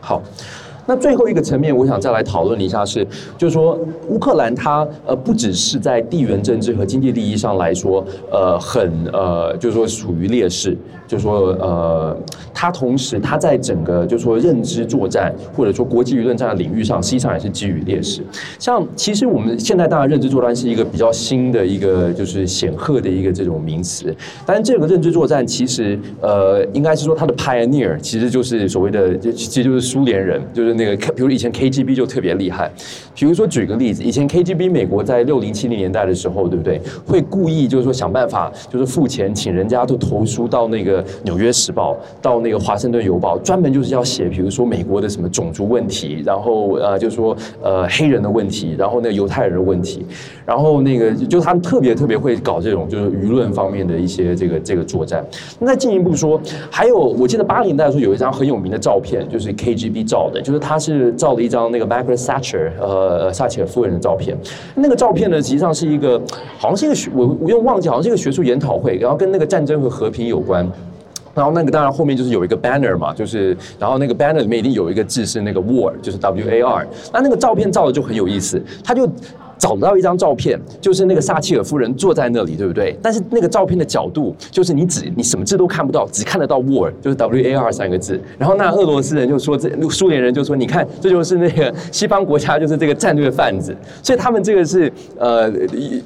[0.00, 0.22] 好。
[0.88, 10.74] 那最后一个层面，我想再来讨论一下是，就是说乌克兰它呃不只是在地缘政治和经济利益上来说，呃很呃就是说处于劣势，
[11.06, 12.16] 就是说呃
[12.54, 18.22] 它同时它在整个就是说认知作战或者说国际舆论战的领域上，实际上也是基于劣势。
[18.58, 30.77] 像其实我们现在当然认知作战是一个比较新的一个就是显赫的一个这种名词，但这个认知作战其实呃应该是说它的 pioneer 其实就是所谓的就其实就是苏联人，就是。
[30.78, 32.70] 那个，比如以前 KGB 就特别厉害。
[33.14, 36.80] 比如说举个例子，以前 KGB 美国在六零七零年代的时候，对不对？
[37.04, 50.06] 会故意就是说想办法，就是付钱请人家都投书到那个《纽约时报》、到那个《华盛顿邮报》，专门就是要写，比如说美国的什么种族问题，然后呃，就是说呃黑人的问题，然后那个犹太人的问题，
[50.46, 55.24] 然后那个就他们特别特别会搞这种就是舆论方面的一些这个这个作战。
[55.58, 62.98] 那进一步说，还有我记得八零年代的时候有一张很有名的照片，就是 KGB 照的，就是他他是照了一张那个 Margaret Thatcher 呃。
[63.08, 64.36] 呃，撒切尔夫人的照片，
[64.74, 66.20] 那个照片呢，实际上是一个，
[66.58, 70.68] 好像是一个学，我我又忘记，好像是一个学术研讨会，然后跟那个战争和和平有关，
[71.34, 79.08] 然后那个当然后面就是有一个 banner 嘛，就是，然后那个 banner 里面一定有一个字是那个 war，就是 W A R，那那个照片照的就很有意思，他就。
[79.58, 82.96] 找到一张照片，就是那个撒切尔夫人坐在那里，对不对？
[83.02, 88.20] 但是那个照片的角度，就是你只你什么字都看不到，只看得到 war，就是 W A R 三个字。
[88.38, 93.76] 然后那俄罗斯人就说，这苏联人就说，你看，这就是那个西方国家，就是这个战略贩子。
[94.00, 95.48] 所以他们这个是呃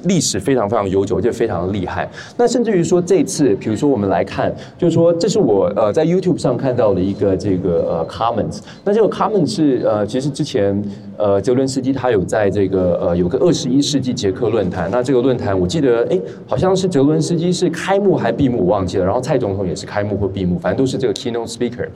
[0.05, 2.09] 历史非常非常悠久，就非常厉害。
[2.35, 8.61] 那甚至于说这次，比如说我们来看，就是说这是我呃在 YouTube 上看到的一个这个呃 comments。
[8.83, 10.83] 那这个 comments 是呃其实之前
[11.17, 13.42] 呃泽伦斯基他有在这个呃有个。
[13.43, 14.89] 二十一世纪捷克论坛。
[14.89, 19.05] 那这个论坛我记得，哎，好像是泽伦斯基是开幕还闭幕，我忘记了。
[19.05, 21.87] 然后蔡总统也是开幕或闭幕，反正都是这个 keynote speaker。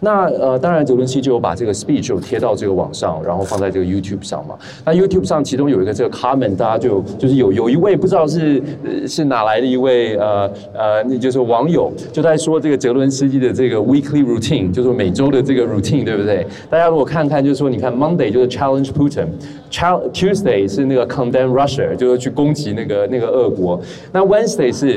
[0.00, 4.56] 那呃，当然泽伦斯基就有把这个 speech 有贴到这个网上，然后放在这个 YouTube 上嘛。
[4.84, 8.60] 那 YouTube 上其中有一个这个 comment，大家就就是有有一位不知道是
[9.06, 16.44] 是哪来的一位呃呃，那就是网友就在说这个泽伦斯基的这个 weekly routine，就是每周的这个 routine，对不对？
[16.68, 23.80] 大家如果看看，就是说你看 Monday 就是 challenge Putin，Tuesday 是那 condemn Russia，就是去攻击那个那个俄国。
[24.12, 24.96] 那 Wednesday 是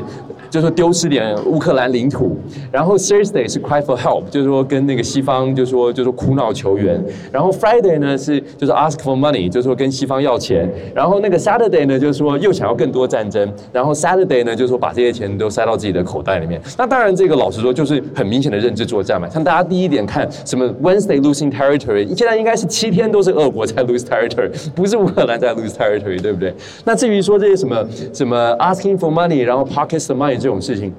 [0.50, 2.36] 就是说丢失点乌克兰领土，
[2.72, 16.60] 然后 Thursday 是 cry for help，就是说跟那个西方就说就说哭闹求援，然后 Friday 呢是就是 ask for money，就是说跟西方要钱，然后那个 Saturday 呢就是说又想要更多战争，然后 Saturday 呢就是说把这些钱都塞到自己的口袋里面。
[16.76, 19.28] 那当然这个老实说就是很明显的认知作战嘛。
[19.28, 26.52] 像大家第一点看什么 Wednesday losing territory，现在应该是七天都是俄国在 lose territory，不是乌克兰在 lose territory，对不对？
[26.84, 30.39] 那至于说这些什么什么 asking for money，然后 pockets the money。
[30.40, 30.92] 这种事情，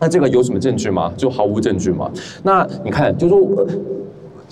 [0.00, 1.10] 那这个有什么证据吗？
[1.16, 2.10] 就毫无证据吗。
[2.42, 3.40] 那你看，就是说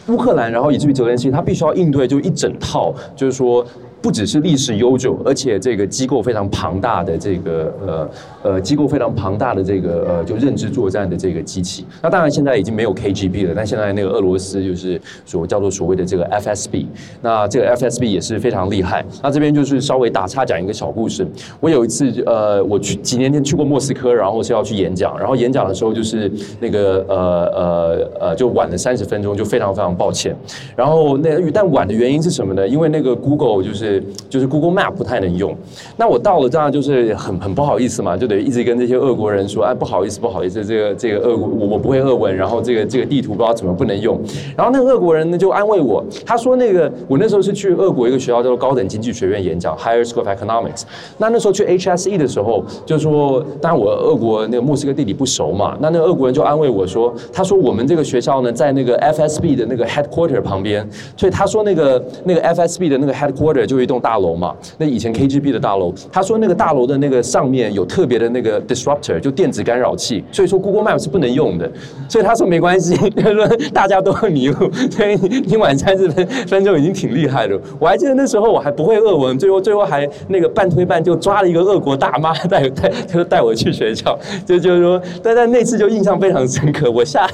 [0.07, 3.67] 乌克兰，然后以至于泽连斯基，他必须要应对就一整套，就是说。
[4.03, 8.11] 不只是历史悠久，而且这个机构非常庞大的这个呃
[8.43, 11.85] 呃机构非常庞大的这个呃就认知作战的这个机器。
[12.03, 16.87] 那当然现在已经没有 KGB 了，但现在那个俄罗斯就是所叫做所谓的这个 FSB。
[17.21, 19.05] 那这个 FSB 也是非常厉害。
[19.23, 21.27] 那这边就是稍微打岔讲一个小故事。
[21.61, 27.17] 我有一次呃我去几年前去过莫斯科，然后是要去演讲，然后演讲的时候就是那个呃
[27.55, 30.35] 呃呃就晚了三十分钟，就非常非常抱歉。
[30.75, 32.67] 然后那但晚的原因是什么呢？
[32.67, 33.90] 因为那个 Google 就是。
[34.29, 35.57] 就是 Google Map 不太能用，
[35.97, 44.21] 那我到了这样就是很很不好意思嘛，就得一直跟这些俄国人说，哎，不好意思，不好意思，这个这个俄我我不会俄文，然后这个这个地图不知道怎么不能用，
[44.57, 50.83] 然后那个俄国人呢就安慰我，他说那个我那时候是去俄国一个学校叫做高等经济学院演讲 Higher School of Economics，
[51.19, 63.80] 那那时候去 HSE 的时候，就说当然我俄国那个莫斯科地理不熟嘛，那那个俄国人就安慰我说，他说我们这个学校呢在那个 FSB 的那个 headquarter 旁边，所以他说那个那个 FSB 的那个 headquarter 就。
[63.83, 71.71] 一栋大楼嘛，那以前 KGB 的大楼，他说那个大楼的那个上面有特别的那个 disruptor，就电子干扰器，所以说 Google Map 是不能用的。
[72.09, 75.17] 所以他说没关系， 他说大家都很迷路， 所以
[75.47, 77.59] 你晚餐这分分钟已经挺厉害的。
[77.79, 86.91] 我还记得那时候我还不会俄文，最后最后还那个半推半就抓了一个俄国大妈带 带，就带我去学校，就就是说，但但那次就印象非常深刻。
[86.91, 87.29] 我下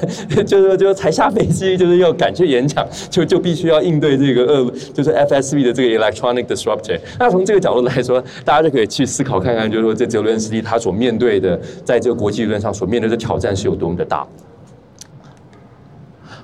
[0.45, 6.36] 就是就才下飞机，就是要赶去演讲，就就必须要应对这个俄就是 FSB 的这个 electronic。
[6.43, 6.99] disruptor。
[7.19, 14.25] 那从这个角度来说，大家就可以去思考看看，就是说，这泽伦斯基他所面对的，在这个国际舆论上所面对的挑战是有多么的大。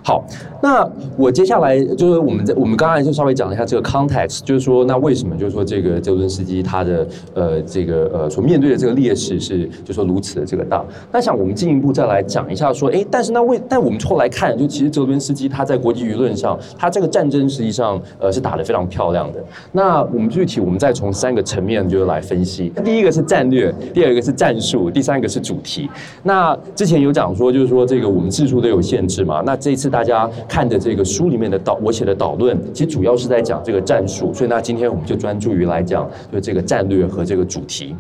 [0.06, 0.22] 好，
[0.62, 0.86] 那
[1.18, 10.84] 我接下来就是我们在我们刚才就稍微讲了一下这个 context，就是说，那为什么就是说这个泽伦斯基他的呃这个呃所面对的这个劣势是就说如此的这个大？
[11.10, 19.42] 那想我们进一步再来讲一下，说，哎，但是那为但我们后来看，就其实泽伦斯基他在国际舆论上，他这个战争实际上呃是打得非常漂亮的。
[19.72, 25.90] 那我们具体我们再从三个层面就是来分析，第一个是战略，第二个是战术，第三个是主题。
[26.24, 29.93] 那之前有讲说，就是说这个我们字数都有限制嘛，那这次。
[29.94, 37.96] 大家看的这个书里面的导，我写的导论，其实主要是在讲这个战术，所以那今天我们就专注于来讲，就这个战略和这个主题，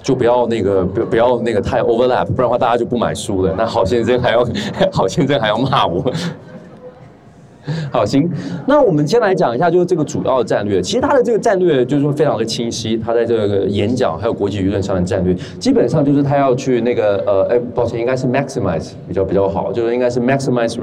[0.00, 3.52] 就不要那个不不要那个太 overlap，不然的话大家就不买书了。
[3.58, 4.46] 那郝先生还要
[4.92, 6.00] 郝先生还要骂我。
[7.90, 8.30] 好，行，
[8.66, 10.82] 那我们先来讲一下，就是这个主要的战略。
[10.82, 20.74] 其实他的这个战略就是说非常的清晰，他在这个演讲还有国际舆论上的战略，基本上就是他要去那个呃，哎，抱歉，应该是 maximize 比较比较好，就是应该是 maximize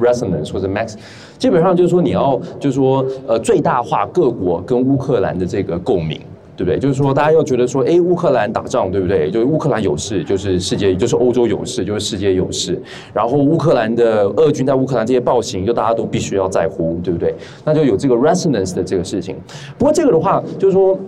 [0.00, 0.94] resonance 或者 max，
[1.38, 6.20] 基本上就是说你要就是说呃最大化各国跟乌克兰的这个共鸣。
[6.60, 6.78] 对不对？
[6.78, 9.30] 就是说，大家又觉得说，哎，乌克兰打仗，对不对？
[9.30, 12.78] 就是乌克兰有事，就是世界，就是欧洲有事，就是世界有事。
[13.14, 17.34] 然后乌克兰的俄军在乌克兰这些暴行，就大家都必须要在乎，对不对？
[17.64, 19.36] 那就有这个 resonance 的这个事情。
[19.78, 21.00] 不过这个的话，就是说，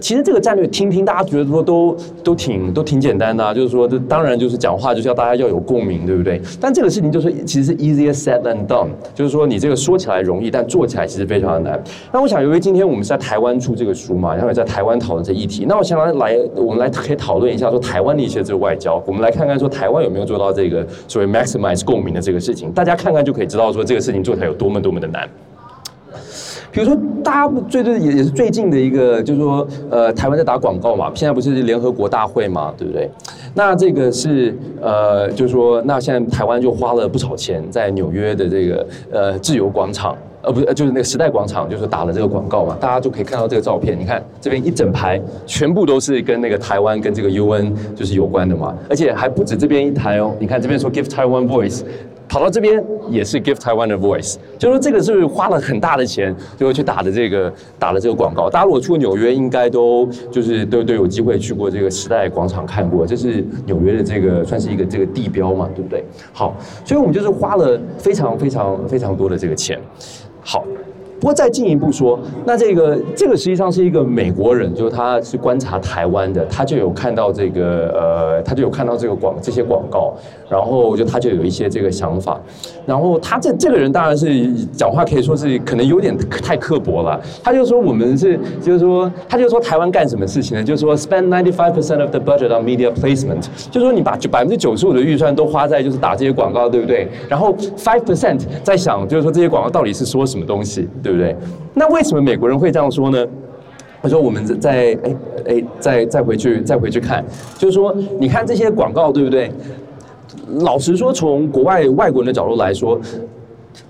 [0.00, 6.40] 其实这个战略听听，大家觉得说都都挺都挺简单的，就是说，这当然就是讲话就是要大家要有共鸣，对不对？
[6.60, 11.82] 但这个事情就是其实是 easier said than done，就是说你这个说起来容易，但做起来其实非常的难。
[12.12, 14.99] 那我想，由于今天我们是在台湾出这个书嘛，然后也在台湾。
[15.00, 25.28] 讨论这议题，那我先来来，我们来可以讨论一下说台湾的一些这个外交，我们来看看说台湾有没有做到这个所谓 maximize 共鸣的这个事情，大家看看就可以知道说这个事情做起来有多么多么的难。
[26.72, 33.10] 比如说，大家最最也也是最近的一个，就是说，呃，台湾在打广告嘛，现在不是联合国大会嘛，对不对？
[33.54, 43.98] 那这个是呃，就是说，那现在台湾就花了不少钱在纽约的这个呃自由广场，呃，不是，就是那个时代广场，就是打了这个广告嘛，大家就可以看到这个照片。
[43.98, 50.34] 你看这边一整排，全部都是跟那个台湾跟这个 UN 就是有关的嘛，而且还不止这边一台哦。
[50.38, 51.82] 你看这边说 Give Taiwan Voice。
[52.30, 58.48] 跑到这边也是 Give Taiwan a Voice，就说这个是花了很大的钱，最后去打的这个打了这个广告。
[58.48, 66.04] 大家如果去过纽约，应该都就是都都有机会去过这个时代广场看过，这是纽约的这个算是一个这个地标嘛，对不对？
[66.32, 69.80] 好，所以我们就是花了非常非常非常多的这个钱。
[70.42, 70.64] 好。
[71.20, 80.14] 不过再进一步说，那这个这个实际上是一个美国人，就是他是观察台湾的，他就有看到这个呃，他就有看到这个广这些广告，
[80.48, 82.40] 然后就他就有一些这个想法，
[82.86, 90.64] 然后他这这个人当然是讲话可以说是可能有点太刻薄了，他就说我们是就是说他就说台湾干什么事情呢？
[90.64, 97.06] 就是说 spend ninety five percent of the budget on media placement，就是说你把百分之九十五的预算都花在就是打这些广告，对不对？
[97.28, 101.09] 然后 five percent 在想就是说这些广告到底是说什么东西，对。
[101.10, 101.36] 对不对？
[101.74, 103.26] 那为什么美国人会这样说呢？
[104.02, 107.24] 他说：“我们再哎哎再再回去再回去看，
[107.58, 109.50] 就是说，你看这些广告，对不对？
[110.60, 112.98] 老实说，从国外外国人的角度来说。”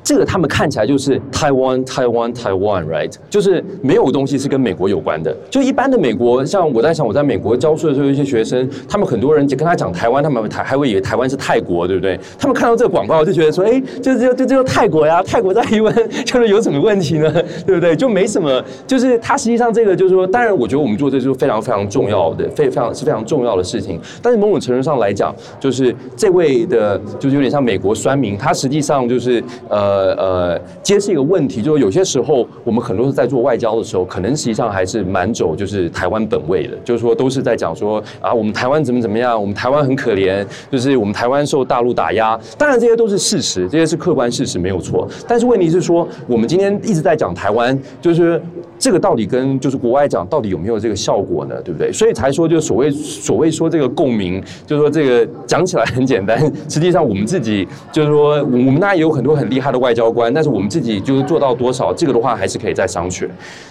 [0.02, 3.14] 这个他们看起来就是 Taiwan Taiwan Taiwan，right？
[3.28, 5.34] 就是没有东西是跟美国有关的。
[5.48, 12.18] 就一般的美国，像我在想，我在美国教书的时候，一些学生，他们很多人就跟他讲台湾，他们台还会以为台湾是泰国，对不对？
[12.38, 17.30] 他们看到这个广告就觉得说，哎，就就就就泰国呀，泰国在台湾就是有什么问题呢？
[17.64, 17.94] 对不对？
[17.94, 24.00] 就没什么，就是它实际上这个就是说，当然我觉得我们做这就是非常非常重要的，非非常是非常重要的事情。
[24.22, 30.10] 但是某种程度上来讲，就是这位的，就是有点像美国酸民，他实际上就是呃。
[30.20, 42.38] 呃，揭示一个问题，就是有些时候我们很多是在做外交的时候，可能实际上还是蛮走就是台湾本位的，就是说都是在讲说啊，我们台湾怎么怎么样，我们台湾很可怜，就是我们台湾受大陆打压。
[42.58, 45.08] 当然这些都是事实，这些是客观事实，没有错。
[45.26, 48.40] 但是问题是说，我们今天一直在讲台湾，就是
[48.80, 51.54] 这个到底跟就是国外讲到底有没有这个效果呢？
[51.62, 51.92] 对不对？
[51.92, 59.80] 所以才说就所谓所谓说这个共鸣，就是说这个讲起来很简单，实际上我们自己就是说我们那也有很多很厉害的。
[59.80, 63.26] 外交官，但是我们自己就是做到多少，这个的话还是可以再商榷。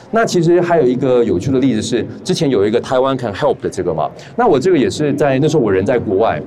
[0.10, 6.42] 那其实还有一个有趣的例子是，之前有一个台湾 Can Help 的这个嘛，那我这个也是在那时候我人在国外。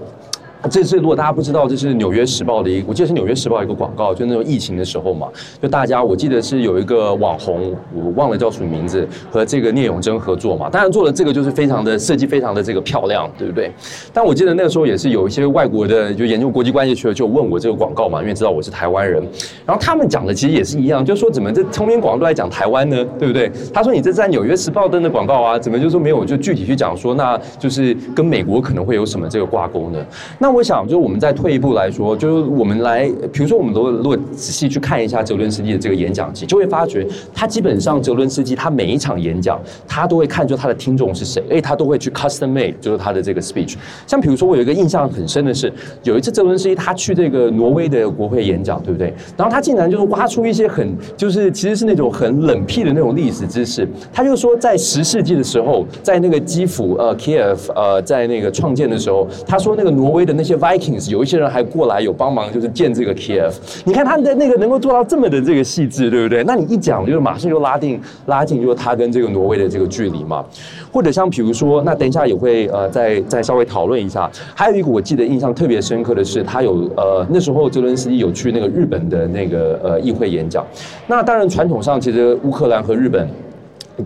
[0.70, 5.26] 这次如果大家不知道，这是《纽约时报》的一，我记得是《纽约时报》一个广告，就那种疫情的时候嘛，
[5.60, 10.70] 就大家我记得是有一个网红，我忘了叫什么名字，和这个聂永贞合作嘛。
[10.70, 13.72] 当然做的这个就是非常的设计，非常的这个漂亮，对不对？
[14.12, 19.20] 但我记得那个时候也是有一些外国的就研究国际关系学者就问我这个广告嘛，因为知道我是台湾人，
[19.66, 23.50] 然后他们讲的其实也是一样，就说怎么这通篇广告都在讲台湾呢，对不对？
[23.74, 29.98] 他说你这在《纽约时报》登的广告啊，怎么就说没有就具体去讲说，那就是跟美国可能会有什么这个挂钩呢？
[30.38, 30.82] 那我想。
[30.82, 43.76] 就是我们再退一步来说，就是我们来，比如说我们如果如果仔细去看一下泽伦斯基的这个演讲集，就会发觉他基本上泽伦斯基他每一场演讲，他都会看出他的听众是谁，而且他都会去 custom made，就是他的这个 speech。
[44.06, 45.72] 像比如说我有一个印象很深的是，
[46.02, 49.14] 有一次泽伦斯基他去这个挪威的国会演讲，对不对？
[49.36, 61.08] 然后他竟然就是挖出一些很就是其实是那种很冷僻的那种历史知识，他就说在十世纪的时候，在那个基辅呃 Kiev 呃在那个创建的时候，他说那个挪威的那那些 Vikings，。
[61.08, 63.52] 有一些人还过来有帮忙，就是建这个 Kiev。
[63.84, 66.42] 你看他的那个能够做到这么的这个细致，对不对？
[66.42, 70.44] 那你一讲，就是马上就拉定拉近，就是他跟这个挪威的这个距离嘛。
[70.90, 74.28] 或者像比如说，那等一下也会呃再再稍微讨论一下。
[74.52, 80.66] 还有一个我记得印象特别深刻的是，他有呃那时候泽伦斯基有去那个日本的那个呃议会演讲。
[81.06, 83.28] 那当然传统上其实乌克兰和日本。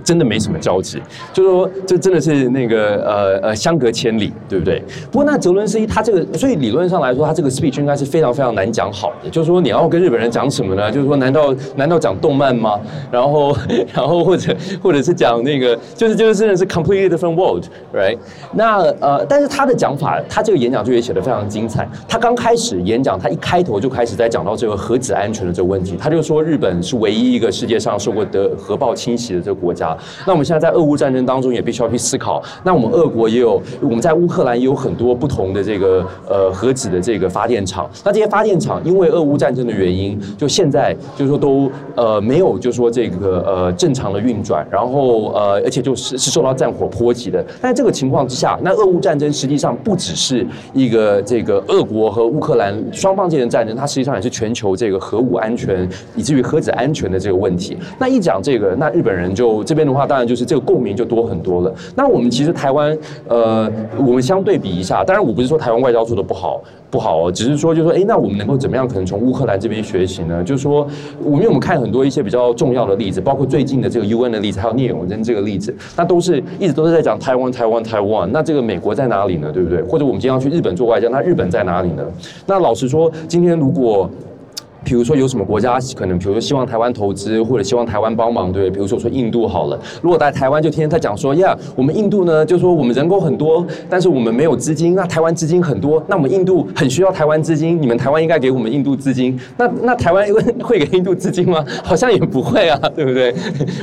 [0.02, 1.00] 真的没什么交集，
[1.32, 4.82] 就是说这真的是那个呃呃相隔千里，对不对？
[5.10, 9.30] 不过那泽伦斯基他这个，所以理论上来说，他这个 speech 应该是非常非常难讲好的。
[9.30, 10.90] 就是说你要跟日本人讲什么呢？
[10.90, 12.80] 就是说难道难道讲动漫吗？
[13.12, 13.56] 然后
[13.94, 18.18] 然后或者或者是讲那个，就是就是真的是 completely different world，right？
[18.54, 21.88] 那呃，但是他的讲法，他这个演讲就也写得非常精彩。
[22.08, 25.96] 他刚开始演讲，他一开头就开始在讲到这个核子安全的这个问题。
[25.96, 29.75] 他就说日本是唯一一个世界上受过的核爆侵袭的这个国。
[29.76, 29.96] 家。
[30.26, 47.44] 那我们现在在俄乌战争当中也必须要去思考，那我们俄国也有我们在乌克兰也有很多不同的这个呃核子的这个发电厂，那这些发电厂因为俄乌战争的原因，就现在就是说都呃没有就是说这个呃正常的运转，然后呃而且就是是受到战火波及的。
[47.60, 57.76] 但这个情况之下，那俄乌战争实际上不只是一个这个俄国和乌克兰双方之间的战争，它实际上也是全球这个核武安全以至于核子安全的这个问题。
[57.98, 61.74] 那一讲这个，那日本人就这边的话，当然就是这个共鸣就多很多了。
[61.96, 62.96] 那我们其实台湾
[63.28, 66.62] 呃，我们相对比一下，当然我不是说台湾外交做的不好。
[66.88, 68.86] 不好哦，只是说，就说，哎，那我们能够怎么样？
[68.86, 70.42] 可能从乌克兰这边学习呢？
[70.44, 70.86] 就是说，
[71.24, 78.30] 因为我们看很多一些比较重要的例子，包括最近的这个 UN 的例子，还有聂永真这个例子，那都是一直都是在讲台湾、台湾、台湾。
[78.32, 79.50] 那这个美国在哪里呢？
[79.52, 79.82] 对不对？
[79.82, 82.04] 或者我们今天要去日本做外交，那日本在哪里呢？
[82.46, 84.08] 那老实说，今天如果。
[84.86, 89.76] 比如说有什么国家可能，比如说希望台湾投资或者希望台湾帮忙，对，比如说我说印度好了。
[90.00, 94.94] 如果在台湾就天天在讲说，呀，我们印度呢，就说我们人口很多，但是我们没有资金。
[94.94, 99.36] 那台湾资金很多，那我们印度很需要台湾资金，你们台湾应该给我们印度资金。
[99.56, 100.24] 那那台湾
[100.62, 101.64] 会给印度资金吗？
[101.82, 103.34] 好像也不会啊，对不对？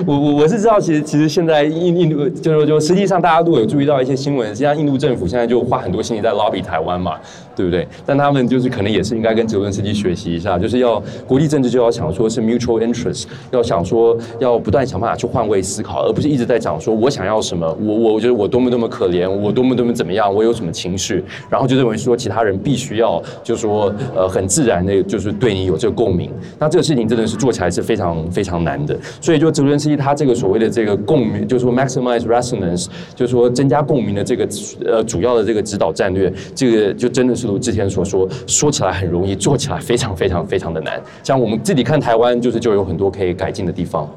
[0.07, 7.17] 我我我是知道，其实其实现在印印度就是就实际上大家都有注意到一些新闻，实际上印度政府现在就花很多心力在 lobby 台湾嘛，
[7.55, 7.87] 对不对？
[8.05, 11.01] 但他们就是可能也是应该跟泽伦斯基学习一下，就是要。
[11.27, 26.29] 国际政治就要想说是 mutual interest，要想说要不断想办法去换位思考，而不是一直在讲说我想要什么，我我我觉得我多么多么可怜，我多么多么怎么样，我有什么情绪，然后就认为说其他人必须要就说呃很自然的，就是对你有这个共鸣。
[26.59, 28.97] 那这个事情真的是做起来是非常非常难的。
[29.21, 34.47] 所以就泽伦斯基他这个所谓的这个共鸣，就是说 maximize resonance，就是说增加共鸣的这个
[34.85, 41.01] 呃主要的这个指导战略，这个就真的是如之前所说，说起来很容易，做起来非常非常非常的难。
[41.23, 44.09] 像我们自己看台湾，就是就有很多可以改进的地方。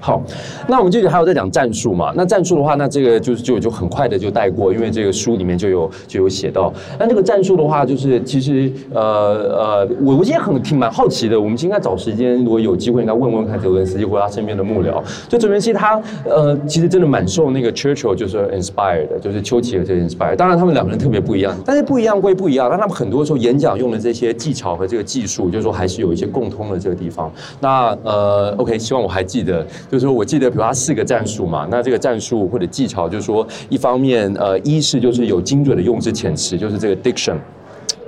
[0.00, 0.22] 好，
[0.68, 2.12] 那我们这里还有在讲战术嘛？
[2.14, 6.72] 那战术的话，那这个就是就就很快的就带过，因为这个书里面就有就有写到。
[7.00, 11.38] 那这个战术的话，就是其实呃呃，我我今天很挺蛮好奇的。
[11.38, 15.02] 我们应该找时间，如果有机会，应该问问看泽伦斯基或他身边的幕僚。
[15.28, 20.36] 就泽伦斯基他呃，其实真的蛮受那个 Churchill 就是 inspired，就是丘吉尔这 inspired。
[20.36, 27.30] 当然他们两个人特别不一样，但是不一样归不一样，但他们很多时候演讲用的这些技巧和这个技术，就是说还是有一些共通的这个地方。
[27.58, 29.66] 那呃，OK，希望我还记得。
[29.90, 37.36] 就是说，我记得，比如他四个战术嘛，那这个战术或者技巧，就是说，一方面，呃，一是就是有精准的用字遣词，就是这个 diction。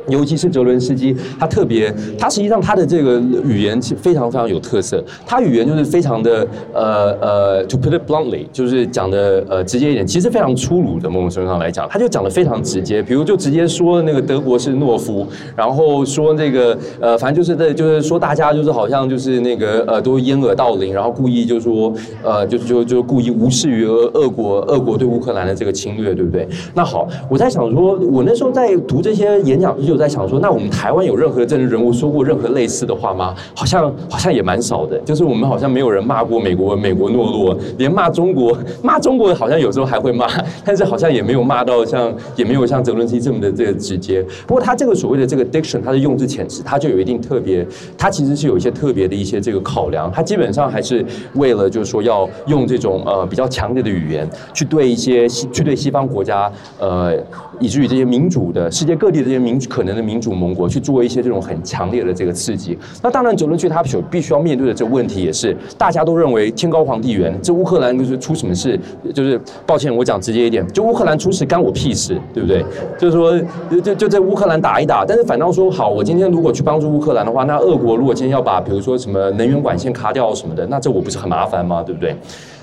[0.09, 5.05] 尤其是泽伦斯基，他特别，他实际上他的这个语言是非常非常有特色。
[5.27, 11.11] 他语言就是非常的呃呃，to put it bluntly，就是讲的呃直接一点，其实非常粗鲁的。
[11.11, 13.03] 某种程度上来讲，他就讲的非常直接。
[13.03, 15.27] 比如就直接说那个德国是懦夫，
[15.57, 21.93] 然后说那个呃，反正就是在就是说大家就是好像就是那个呃都掩耳盗铃，然后故意就说
[22.23, 26.47] 呃就就就故意无视于俄俄国俄国对乌克兰的这个侵略，对不对？
[26.75, 29.77] 那好，我在想说，我那时候在读这些演讲。
[29.91, 33.34] 就在想说，那我们台湾有任何政治人物说过任何类似的话吗？
[33.57, 34.97] 好像好像也蛮少的。
[35.01, 40.28] 就是我们好像没有人骂过美国，美国懦弱，连骂中国， 骂中国好像有时候还会骂，
[40.64, 44.24] 但是好像也没有骂到像，也没有像泽伦斯基这么的这个直接。
[44.47, 47.66] 不过他这个所谓的这个 diction，他的用字遣词，他就有一定特别，
[47.99, 50.09] 他其实是有一些特别的一些这个考量。
[50.12, 54.24] 他基本上还是为了就是说要用这种呃比较强烈的语言
[54.55, 57.18] 去对一些西去对西方国家呃。
[57.61, 68.81] 以至于这些民主的世界各地这些民可能的民主盟国去做一些这种很强烈的这个刺激，那当然泽伦斯基他所必须要面对的这个问题也是大家都认为天高皇帝远，这乌克兰就是出什么事，
[69.15, 72.65] 就是抱歉我讲直接一点，就乌克兰出事干我屁事，对不对？
[72.99, 73.39] 就是说
[73.83, 81.83] 就就在乌克兰打一打，但是反倒说好，我今天如果去帮助乌克兰的话，那俄国如果今天要把比如说什么能源管线卡掉什么的，那这我不是很麻烦吗？
[81.83, 82.17] 对不对？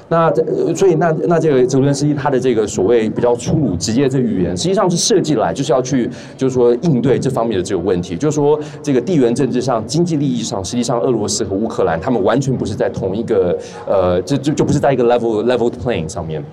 [0.09, 16.43] 那这所以那那这个泽连斯基他的这个所谓比较粗鲁直接这语言，实际上是设计来就是要去就是说应对这方面的这个问题，就是说这个地缘政治上、经济利益上，实际上俄罗斯和乌克兰他们完全不是在同一个呃，就就就不是在一个 level level plane 上面。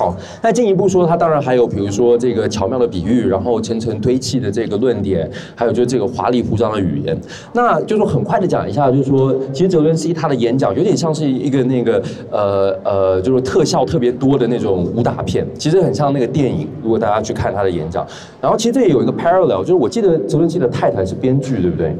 [0.00, 7.14] 好，那进一步说，他当然还有，比如说这个巧妙的比喻，然后层层堆砌的这个论点，还有就是这个华丽铺张的语言。
[7.52, 16.66] 那就是很快的讲一下，就是说，其实泽伦斯基他的演讲有点像是一个那个呃呃，就是特效特别多的那种武打片，其实很像那个电影。
[16.82, 18.06] 如果大家去看他的演讲，
[18.40, 21.94] 然后其实这也有一个 parallel，就是我记得泽伦斯基的太太是编剧，对不对？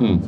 [0.00, 0.20] 嗯。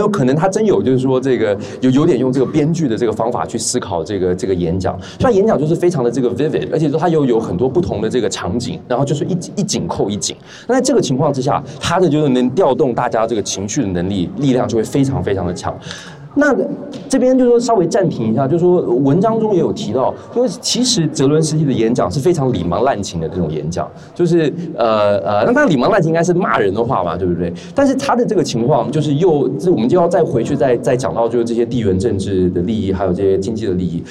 [0.00, 10.36] 有可能他真有，就是说这个有有点用这个编剧的这个方法去思考这个这个演讲，所以演讲就是非常的这个 vivid，而且说他又有很多不同的这个场景，然后就是一一紧扣一紧。
[10.66, 15.74] 那在这个情况之下，他的就是能调动大家这个情绪的能力力量就会非常非常的强。
[16.34, 16.54] 那
[17.08, 27.52] 这边就说稍微暂停一下，就说文章中也有提到，就是其实泽伦斯基的演讲是非常礼貌滥情的这种演讲，就是呃呃，那他礼貌滥情应该是骂人的话嘛，对不对？
[27.74, 34.02] 但是他的这个情况就是又，这我们就要再回去再再讲到就是这些地缘政治的利益，还有这些经济的利益。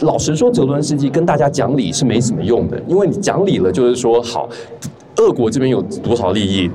[0.00, 4.48] 老实说，泽伦斯基跟大家讲理是没什么用的，因为你讲理了，就是说好，
[5.16, 6.70] 俄国这边有多少利益。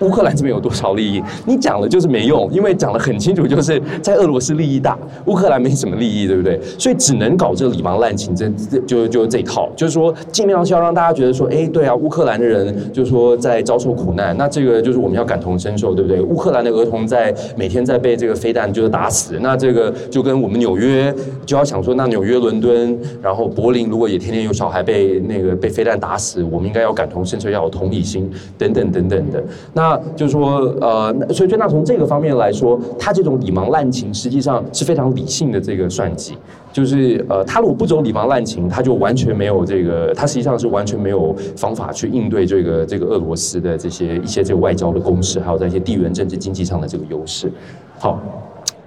[0.00, 1.22] 乌克兰这边有多少利益？
[1.46, 6.60] 你讲了就是没用，因为讲得很清楚，就是在俄罗斯利益大，乌克兰没什么利益，对不对？
[6.78, 16.20] 所以只能搞这礼盲滥情，这这就就这一套，就是说尽量是要让大家觉得说，哎，对啊，乌克兰的人就是说在遭受苦难，那这个就是我们要感同身受，对不对？
[16.20, 21.14] 乌克兰的儿童在每天在被这个飞弹就是打死，那这个就跟我们纽约
[21.46, 29.42] 就要想说，那纽约、伦敦，然后柏林，如果也天天有小孩被那个被飞弹打死，我们应该要感同身受，要有同理心，等等等等的。
[29.72, 36.38] 那那就是说，呃，所以就那从这个方面来说，他这种礼盲滥情实际上是非常理性的这个算计。
[36.72, 47.52] 就是呃，他如果不走礼盲滥情，他就完全没有这个，他实际上是完全没有方法去应对这个这个俄罗斯的这些一些这个外交的攻势，还有在一些地缘政治经济上的这个优势。
[47.98, 48.18] 好，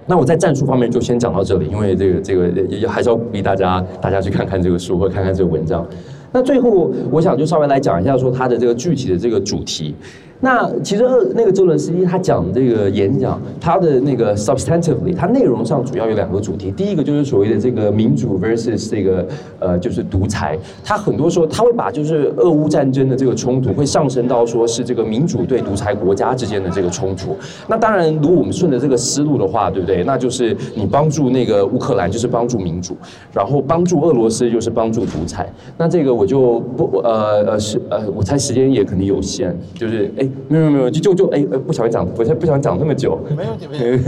[0.04, 5.86] 那我在战术方面就先讲到这里，因为这个这个也还是要鼓励大家大家去看看这个书或看看这个文章。
[6.32, 9.94] 那最后我想就稍微来讲一下说他的这个具体的这个主题。
[10.40, 16.70] 那其实那个周伦斯基他讲这个演讲，他的那个 substantively，他内容上主要有两个主题。
[16.70, 19.26] 第一个就是所谓的这个民主 versus 这个
[19.58, 20.56] 呃就是独裁。
[20.84, 27.36] 他很多时候他会把就是俄乌战争的这个冲突会上升到说是这个民主对独裁国家之间的这个冲突。
[27.66, 30.04] 那当然，如果我们顺着这个思路的话，对不对？
[30.04, 32.96] 那就是你帮助那个乌克兰就是帮助民主，
[33.32, 35.52] 然后帮助俄罗斯就是帮助独裁。
[35.76, 40.27] 那这个我就不呃呃是呃我猜时间也肯定有限，就是哎。
[40.48, 43.18] 没有没有，就就就哎呃，不想讲，我现在不想讲那么久。
[43.36, 43.98] 没有没有。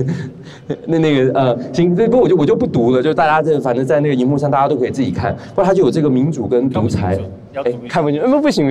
[0.86, 5.36] 那那个呃，行，这不我就我就不读了，就大家这反正在那个荧幕上，大家都可以自己看。
[5.54, 7.18] 不然他就有这个民主跟独裁。
[7.54, 8.70] 哎，看不见，不不行。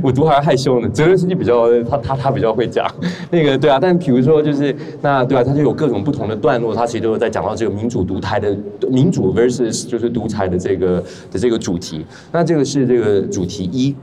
[0.00, 2.86] 我读还害羞呢，泽连斯基比较他他他比较会讲。
[3.28, 8.56] 那个对啊，但比如说就是那对啊，他就有各种不同的段落，他其实都是在讲到这个民主独裁的
[8.88, 11.02] 民主 versus 就是独裁的这个
[11.32, 12.06] 的这个主题。
[12.30, 13.94] 那这个是这个主题一。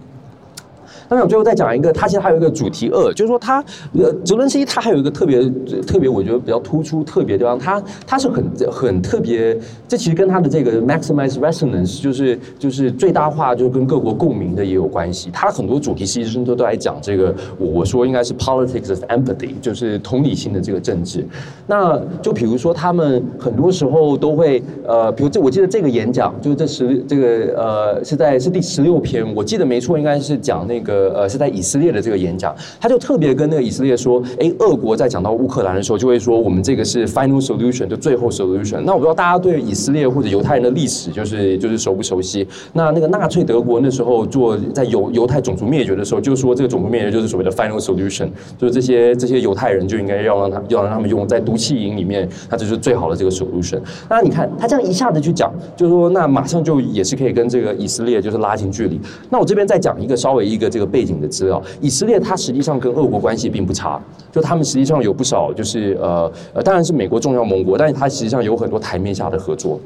[1.09, 5.41] 那我最后再讲一个，他其实还有一个主题二，就是说他呃泽伦斯基他还有一个特别
[5.85, 9.55] 特别，我觉得比较突出特别地方，他他是很很特别，
[9.87, 15.29] 这其实跟他的这个 maximize resonance 就是就是最大化，就是跟各国共鸣的也有关系。
[15.31, 21.23] 他很多主题其实都都在讲这个，我我说应该是 politics of empathy，就是同理心的这个政治。
[21.67, 27.25] 那就比如说他们很多时候都会呃，比如这我记得这个演讲就是这十这个
[27.61, 30.94] 呃是在是第十六篇，我记得没错，应该是讲那个。
[30.95, 42.47] 呃呃，是在以色列的这个演讲，他就特别跟那个以色列说：“哎，俄国在讲到乌克兰的时候，就会说我们这个是 final solution，就最后 solution。”那我不知道大家对以色列或者犹太人的历史就是就是熟不熟悉？
[42.73, 53.79] 那那个纳粹德国那时候做在犹犹太种族灭绝的时候，就说这个种族灭绝就是所谓的 final solution，就是这些这些犹太人就应该要让他要让他们用在毒气营里面，那这是最好的这个 solution。
[54.09, 58.99] 那你看他这样一下子去讲，就是说那马上就也是可以跟这个以色列就是拉近距离。
[59.29, 60.84] 那我这边再讲一个稍微一个这个。
[60.85, 63.99] 背景的资料，以色列它实际上跟俄国关系并不差，
[64.31, 69.79] 就他们实际上有不少，就是呃呃，当然是美国重要盟国，但是它实际上有很多台面下的合作。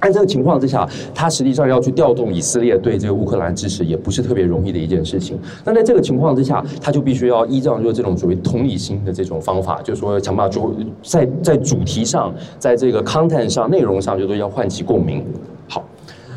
[0.00, 5.38] 按这个情况之下，它实际上要去调动以色列对这个乌克兰支持，也不是特别容易的一件事情。
[5.64, 15.24] 那在这个情况之下，他就必须要依照就是这种所谓同理心的这种方法，就是说想办法就在在主题上，在这个 content 上、内容上，就都要唤起共鸣。
[15.66, 15.82] 好，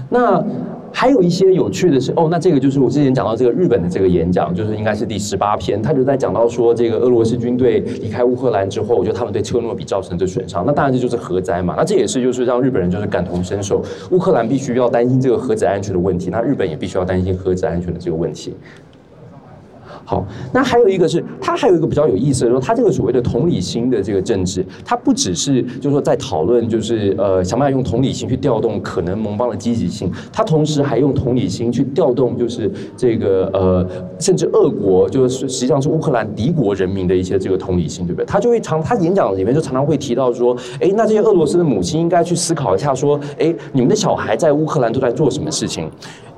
[0.10, 0.44] 那。
[0.92, 18.56] 还有一些有趣的是，哦，那这个就是我之前讲到这个日本的这个演讲，就是应该是第十八篇，他就在讲到说，这个俄罗斯军队离开乌克兰之后，我觉得他们对车诺比造成的损伤，那当然这就是核灾嘛，那这也是就是让日本人就是感同身受，乌克兰必须要担心这个核子安全的问题，那日本也必须要担心核子安全的这个问题。
[20.10, 33.88] 好，那还有一个是，他还有一个比较有意思的说，他这个所谓的同理心的这个政治，他不只是就是说在讨论，就是呃想办法用同理心去调动可能盟邦的积极性，他同时还用同理心去调动，就是这个呃
[34.20, 38.26] 甚至俄国就是实际上是乌克兰敌国人民的一些这个同理心，对不对？
[38.26, 45.88] 他就会常他演讲里面就常常会提到说，哎，那这些俄罗斯的母亲应该去思考一下，说，哎，你们的小孩在乌克兰都在做什么事情，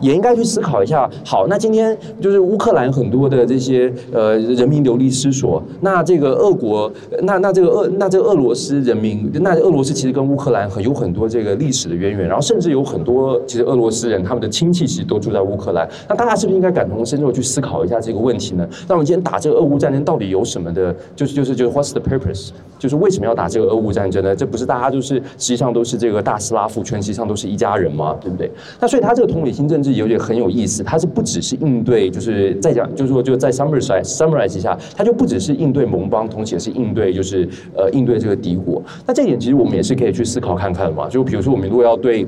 [0.01, 1.09] 也应该去思考一下。
[1.23, 3.60] 好，那今天就是乌克兰很多的这。
[3.61, 5.63] 些呃人民流离失所。
[5.79, 6.91] 那这个俄国，
[7.21, 15.87] 那那这个俄那这个俄罗斯人民，那俄罗斯其实跟乌克兰很有很多这个历史的渊源，然后甚至有很多其实俄罗斯人他们的亲戚其实都住在乌克兰。
[16.09, 18.67] 那大家是不是应该感同身受去思考一下这个问题呢？
[18.87, 20.95] 那我们今天打这个俄乌战争到底有什么的？
[21.15, 22.49] 就是就是就是 What's the purpose？
[22.79, 24.35] 就是为什么要打这个俄乌战争呢？
[24.35, 28.49] 这不是大家就是实际上都是这个大斯拉夫圈，实际上都是一家人嘛，对不对？
[28.79, 38.81] 那所以他这个同理心政治有点很有意思，他是不只是应对，就是再讲就是说就在 summarize summarize 一下，它就不只是应对盟邦，同时也是应对就是呃应对这个敌国。
[39.05, 41.09] 那这点其实我们也是可以去思考看看嘛。
[41.09, 42.27] 就比如说我们如果要对。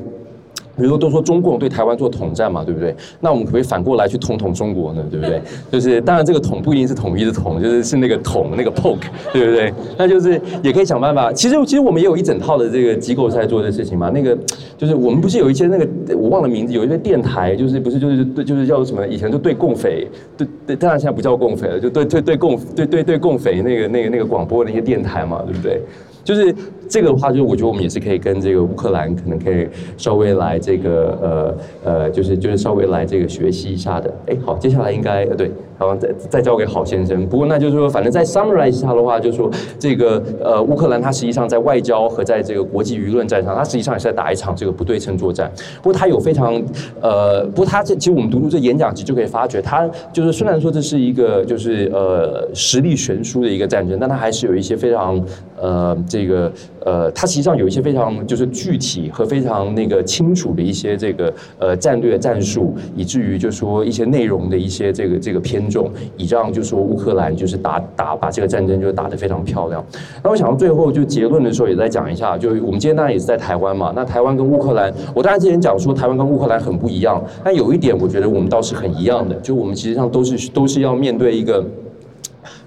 [0.75, 2.95] 比如说，都说中共对台湾做统战嘛，对不对？
[3.19, 5.03] 那我们可不可以反过来去统统中国呢？
[5.11, 5.41] 对不对？
[5.71, 9.73] 就是当然，这个统不一定是统一的统，就是是那个统那个 poke，对不对？
[9.97, 11.31] 那就是也可以想办法。
[11.31, 14.09] 其实，其实我们也有一整套的这个机构在做的事情嘛。
[14.09, 14.37] 那个
[14.77, 19.07] 就是我们不是有一些那个我忘了名字，有一些电台，就是不是就是对就是叫什么？
[19.07, 25.81] 以前就对共匪，对对，当然现在不叫共匪了，就对对对共对对对共匪那个那个那个广播的一些电台嘛，对不对？
[26.23, 26.55] 就是
[26.89, 29.67] 这个的话，就是我觉得我们也是可以跟这个乌克兰可能可以
[29.97, 34.13] 稍微来这个呃呃，就是就是稍微来这个学习一下的。
[34.27, 35.51] 哎，好，接下来应该呃对。
[35.75, 37.25] 好，再再交给郝先生。
[37.27, 45.51] 不过那就是说，反正在 summarize 下的话，就是说这个呃，乌克兰它实际上在外交和在这个国际舆论战上，它实际上也是在打一场这个不对称作战。
[45.81, 46.61] 不过它有非常
[47.01, 55.19] 呃，不过它这其实我们读读这演讲集就可以发觉，它就是虽然说这是一个就是呃实力悬殊的一个战争，但它还是有一些非常
[55.59, 56.51] 呃这个
[56.85, 65.63] 呃，它实际上有一些非常就是具体和非常那个清楚的一些这个呃战略战术，以至于就是说一些内容的一些这个这个偏。
[65.63, 69.83] 重，以这样就说乌克兰就是打打把这个战争就打得非常漂亮。
[70.21, 73.91] 那我想到最后就结论的时候也在讲一下，就是我们今天当然也是在台湾嘛。
[73.95, 81.65] 那台湾跟乌克兰，我当然之前讲说台湾跟乌克兰很不一样，但有一点我觉得我们倒是很一样的，就我们实际上都是都是要面对一个，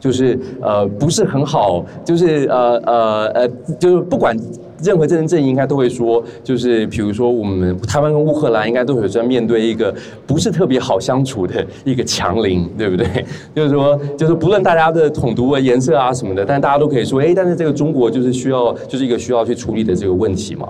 [0.01, 3.49] 就是呃不是很好，就是呃呃呃，
[3.79, 4.37] 就是不管。
[4.83, 9.95] 任何政治阵营应该都会说，就是比如说我们台湾跟乌克兰应该都有在面对一个
[10.27, 13.07] 不是特别好相处的一个强邻， 对不对？
[13.55, 20.68] 就是说，就是不论大家的统独啊颜色啊什么的，但大家都可以说，哎，但是这个中国就是需要，就是一个需要去处理的这个问题嘛。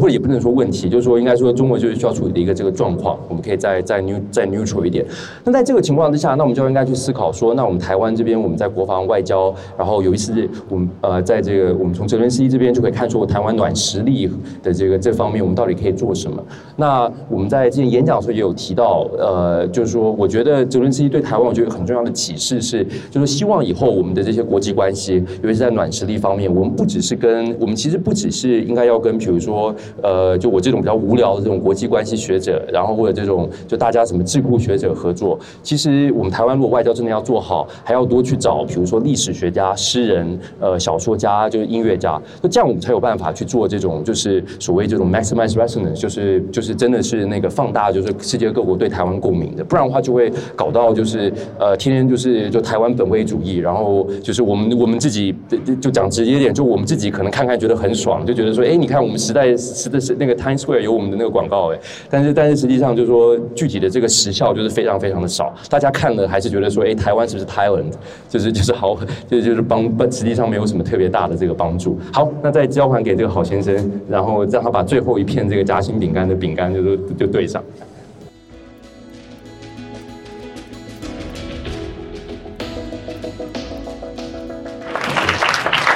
[0.00, 3.16] 者也不能说问题，就是说应该说中国就是需要处理的一个这个状况。
[3.28, 5.06] 我们可以再再 new 再 neutral 一点。
[5.44, 10.32] 那在这个情况之下，那我们就应该去思考说，那我们台湾这边我们在国防外交，然后有一次
[10.68, 14.30] 我们呃在这个我们从泽连斯基这边就可以看出台台湾软实力
[14.62, 16.42] 的这个这方面，我们到底可以做什么？
[16.74, 29.74] 那我们在之前演讲的时候也有提到，呃，就是说我觉得泽连斯基对台湾我觉得很重要的启示是，就是希望以后我们的这些国际关系，尤其是在软实力方面，我们不只是跟我们其实不只是应该要跟比如说。
[30.02, 55.34] 呃，就我这种比较无聊的这种国际关系学者，然后或者这种就大家什么智库学者合作，其实我们台湾如果外交真的要做好，还要多去找，比如说历史学家、诗人、呃小说家，就是音乐家，那这样我们才有办法去做这种就是所谓这种 maximize resonance，就是就是真的是那个放大，就是世界各国对台湾共鸣的，不然的话就会搞到就是呃天天就是就台湾本位主义，然后就是我们我们自己
[55.80, 59.96] 就讲直接点，就我们自己可能看看觉得很爽，就觉得说，哎，你看我们时代时代。
[60.06, 67.90] 是那个 Times Square 有我们的那个广告哎，但是但是实际上就是说具体的这个时效就是非常非常的少，大家看了还是觉得说哎台湾是不是 Thailand，
[68.28, 68.96] 就是就是好，
[69.28, 71.98] 就就是帮帮实际上没有什么特别大的这个帮助。
[72.12, 77.62] 好，那再交还给这个郝先生，然后让他把最后一片这个夹心饼干的饼干就都就对上。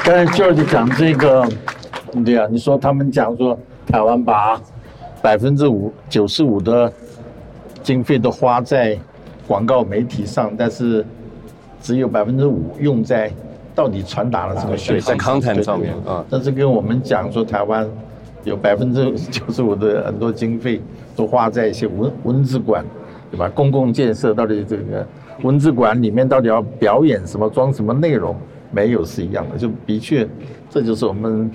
[0.03, 1.47] 刚才 George 讲这个。
[2.25, 3.57] 对啊，你说他们讲说
[3.87, 4.61] 台湾把
[5.23, 6.93] 百分之五九十五的
[7.85, 8.99] 经费都花在
[9.47, 11.07] 广告媒体上，但是
[11.81, 13.31] 只有百分之五用在
[13.75, 16.25] 到底传达了这个讯息在 content 上面啊。
[16.29, 17.89] 但是跟我们讲说台湾
[18.45, 20.81] 有百分之九十五的很多经费
[21.15, 22.85] 都花在一些文文字馆，
[23.31, 23.49] 对吧？
[23.49, 25.07] 公共建设到底这个
[25.43, 28.37] 文字馆里面到底要表演什么、装什么内容，
[28.71, 29.57] 没有是一样的。
[29.57, 30.29] 就的确，
[30.69, 31.51] 这就是我们。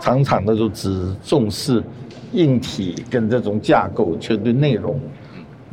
[0.00, 1.82] 常常的就只重视
[2.32, 5.00] 硬体跟这种架构，却对内容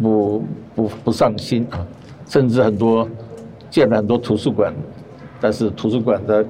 [0.02, 0.44] 不
[0.76, 1.86] 不不上心啊，
[2.28, 3.06] 甚至很多
[3.70, 4.72] 建了很多图书馆，
[5.42, 6.46] 但是图书馆的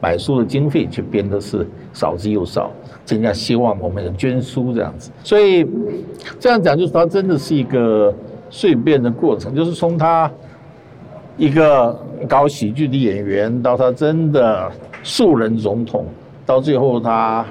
[0.00, 2.70] 买书的经费却变得是少之又少，
[3.08, 5.66] 人家希望我们捐书这样子，所以
[6.38, 8.14] 这样讲就是他真的是一个
[8.50, 10.30] 蜕变的过程，就是从他
[11.36, 14.70] 一个搞喜剧的演员到他真的
[15.02, 16.06] 素人总统。
[16.46, 17.42] 到最后，他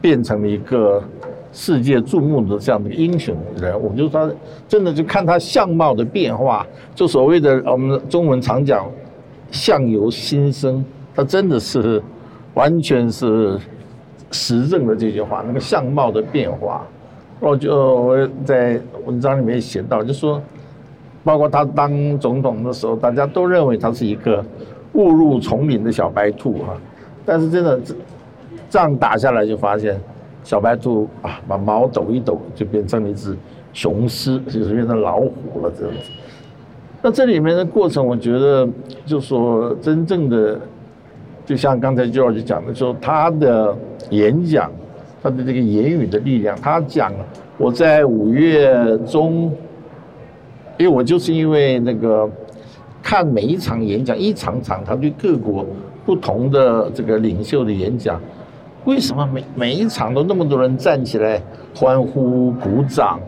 [0.00, 1.02] 变成了一个
[1.52, 4.30] 世界注目的这样的英雄人物，就是他
[4.66, 8.90] 真的就看他相貌的变化，就所谓的我们中文常讲
[9.50, 10.84] “相由心生”，
[11.14, 12.02] 他真的是
[12.54, 13.58] 完全是
[14.30, 15.42] 实证了这句话。
[15.46, 16.86] 那个相貌的变化，
[17.40, 20.42] 我就我在文章里面写到，就说，
[21.24, 24.44] 包括他当总统的时候，大家都认为他是一个
[24.94, 26.76] 误入丛林的小白兔哈，
[27.24, 27.94] 但是真的这
[28.68, 30.00] 仗打下来就发现。
[30.42, 33.36] 小白兔啊，把毛抖一抖，就变成了一只
[33.74, 36.10] 雄狮，就是变成老虎了这样子。
[37.02, 38.68] 那这里面的过程，我觉得
[39.06, 40.60] 就说真正的，
[41.46, 43.74] 就像刚才 George 讲的，说他的
[44.10, 44.70] 演讲，
[45.22, 47.10] 他的这个言语的力量，他讲
[47.56, 49.50] 我在五月中，
[50.78, 52.28] 因为我就是因为那个
[53.02, 55.64] 看每一场演讲，一场场他对各国
[56.04, 58.20] 不同的这个领袖的演讲。
[58.84, 61.40] 为什么每每一场都那么多人站起来
[61.74, 63.18] 欢呼鼓掌？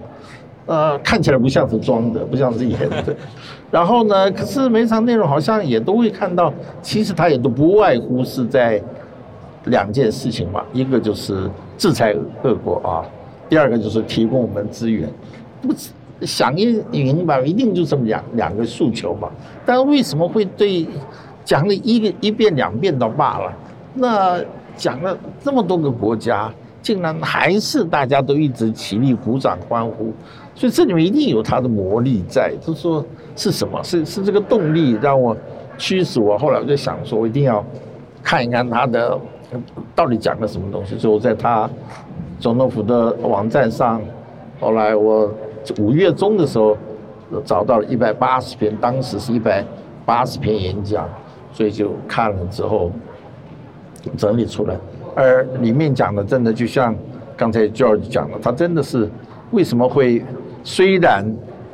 [0.67, 3.17] 呃，看起来不像是装的，不像是演的。
[3.71, 8.83] 然后呢，可是每场内容好像也都会看到，其实他也都不外乎是在
[9.65, 13.05] 两件事情嘛，一个就是制裁俄国啊，
[13.49, 15.09] 第二个就是提供我们资源。
[15.61, 15.91] 不是
[16.27, 19.29] 想一明白，一定就这么两两个诉求嘛。
[19.65, 20.87] 但为什么会对
[21.45, 23.53] 讲了一个一遍两遍都罢了？
[23.95, 24.41] 那？
[24.75, 26.51] 讲了这么多个国家，
[26.81, 30.11] 竟然还是大家都一直起立鼓掌欢呼，
[30.55, 32.53] 所以这里面一定有它的魔力在。
[32.61, 33.05] 就是说
[33.36, 33.82] 是什么？
[33.82, 35.36] 是是这个动力让我
[35.78, 36.36] 驱使我。
[36.38, 37.64] 后来我就想说，我一定要
[38.22, 39.18] 看一看他的
[39.94, 40.98] 到底讲了什么东西。
[40.98, 41.68] 所以我在他
[42.38, 44.00] 总统府的网站上，
[44.61, 45.32] 后来我
[45.78, 46.76] 五月中的时候
[47.44, 49.64] 找到了一百八十篇，当时是一百
[50.05, 51.09] 八十篇演讲，
[51.53, 52.90] 所以就看了之后。
[54.16, 54.76] 整理出来，
[55.14, 56.92] 而里面讲的真的就像
[57.36, 59.09] 刚才 George 讲的，他真的是
[59.53, 60.24] 为什么会
[60.63, 61.25] 虽然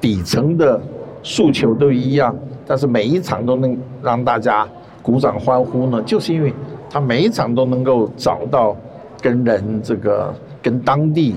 [0.01, 0.80] 底层的
[1.22, 2.34] 诉求都一样，
[2.66, 4.66] 但是每一场都能让大家
[5.03, 6.03] 鼓掌欢呼呢？
[6.03, 6.53] 就是因为
[6.91, 8.76] 他每一场都能够找到
[9.20, 11.36] 跟人这个跟当地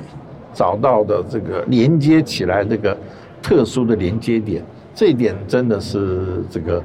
[0.53, 2.97] 找到的这个连接起来这个
[3.41, 6.83] 特殊的连接点，这一点真的是这个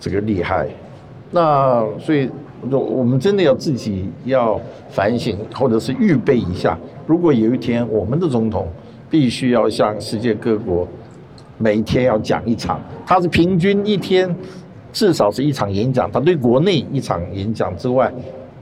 [0.00, 0.68] 这个厉害。
[1.30, 2.28] 那所以。
[2.72, 4.60] 我我们真的要自己要
[4.90, 6.76] 反省，或者是预备一下。
[7.06, 8.66] 如果有一天我们的总统
[9.10, 10.86] 必须要向世界各国
[11.56, 14.34] 每天要讲一场，他是平均一天
[14.92, 18.12] 至少是一场演讲，他对国内一场演讲之外，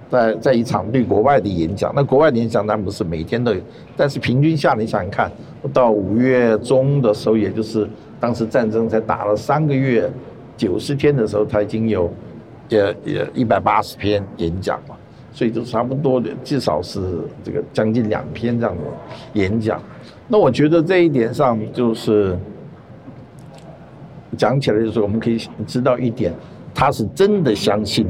[0.08, 1.92] 在在一场对国外的演讲。
[1.94, 3.60] 那国外的演讲当然不是每天都有，
[3.96, 5.30] 但是平均下来你想想看，
[5.72, 7.88] 到五月中的时候，也就是
[8.20, 10.10] 当时战争才打了三个月
[10.56, 12.10] 九十天的时候，他已经有。
[12.68, 14.96] 也也一百八十篇演讲嘛，
[15.30, 17.00] 所以就差不多的，至少是
[17.44, 18.82] 这个将近两篇这样的
[19.34, 19.80] 演讲。
[20.28, 22.36] 那我觉得这一点上，就是
[24.36, 26.32] 讲起来就是我们可以知道一点，
[26.74, 28.06] 他是真的相信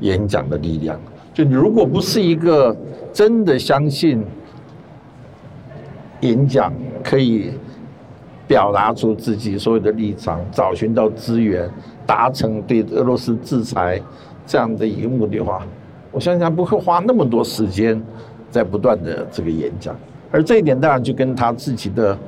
[0.00, 0.98] 演讲的力量。
[1.34, 2.76] 就你如果不是一个
[3.12, 4.24] 真的相信
[6.20, 6.72] 演讲
[7.04, 7.52] 可以
[8.46, 11.70] 表达出自己所有的立场，找寻到资源。
[12.06, 14.00] 达成对俄罗斯制裁
[14.46, 15.66] 这样的一个目的话，
[16.12, 18.00] 我想想不会花那么多时间
[18.48, 19.92] 在不断的这个演讲，
[20.30, 22.18] 而这一点当然就跟他自己的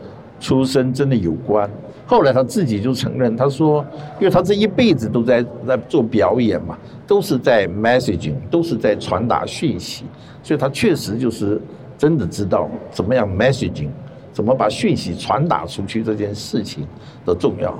[0.40, 1.68] 出身真的有关。
[2.06, 3.84] 后来他自己就承认，他说，
[4.18, 10.04] 因为他这一辈子都在在做表演嘛，都是在 messaging，都是在传达讯息，
[10.42, 11.60] 所以他确实就是
[11.98, 13.90] 真的知道怎么样 messaging，
[14.32, 16.86] 怎么把讯息传达出去这件事情
[17.26, 17.78] 的重要。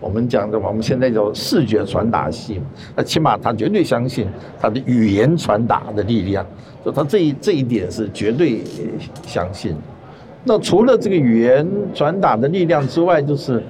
[0.00, 2.60] 我们讲的，我们现在叫视觉传达系，
[2.96, 4.26] 那起码他绝对相信
[4.58, 6.44] 他的语言传达的力量，
[6.82, 8.62] 就他这一这一点是绝对
[9.26, 9.76] 相信。
[10.42, 13.62] 那除了这个语言传达的力量之外，就是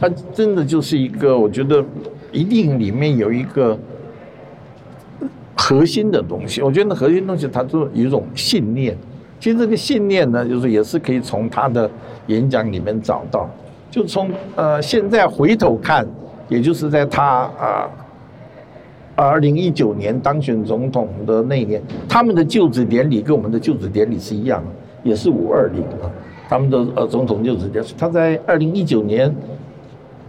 [0.00, 1.84] 他真的就是一个，我觉得
[2.32, 3.78] 一定里面有一个
[5.54, 6.62] 核心的东西。
[6.62, 8.98] 我觉得核心东西，它就有一种信念。
[9.38, 11.88] 其实这个信念呢，就是也是可以从他的
[12.26, 13.48] 演讲里面找到。
[13.90, 16.06] 就从呃现在回头看，
[16.48, 17.90] 也就是在他啊
[19.16, 24.70] 二零一九年当选总统的那一年，他们的就职典礼跟我们的就职典礼是一样的，
[25.10, 26.06] 也是五二零啊，
[26.48, 29.34] 他们的呃总统就职典礼，他在二零一九年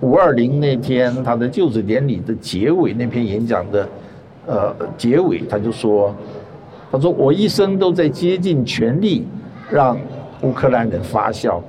[0.01, 3.87] 五二零那天他的就职典礼的结尾那篇演讲的
[4.47, 6.13] 呃结尾，他就说，
[6.91, 9.27] 他说我一生都在竭尽全力
[9.69, 9.95] 让
[10.41, 11.63] 乌克兰人发笑。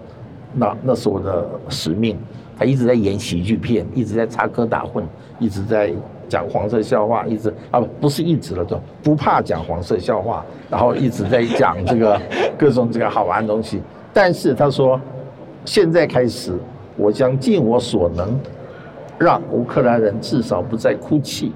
[0.54, 2.16] 那那是我的使命。
[2.58, 5.02] 他一直在演喜剧片，一直在插科打诨，
[5.38, 5.92] 一直在
[6.28, 12.20] 讲黄色笑话，一直啊不是一直了，都不怕讲黄色笑话，然后一直在讲这个
[12.56, 13.82] 各种这个好玩的东西。
[14.12, 15.00] 但是他说，
[15.64, 16.56] 现在开始，
[16.96, 18.38] 我将尽我所能，
[19.18, 21.50] 让乌克兰人至少不再哭泣。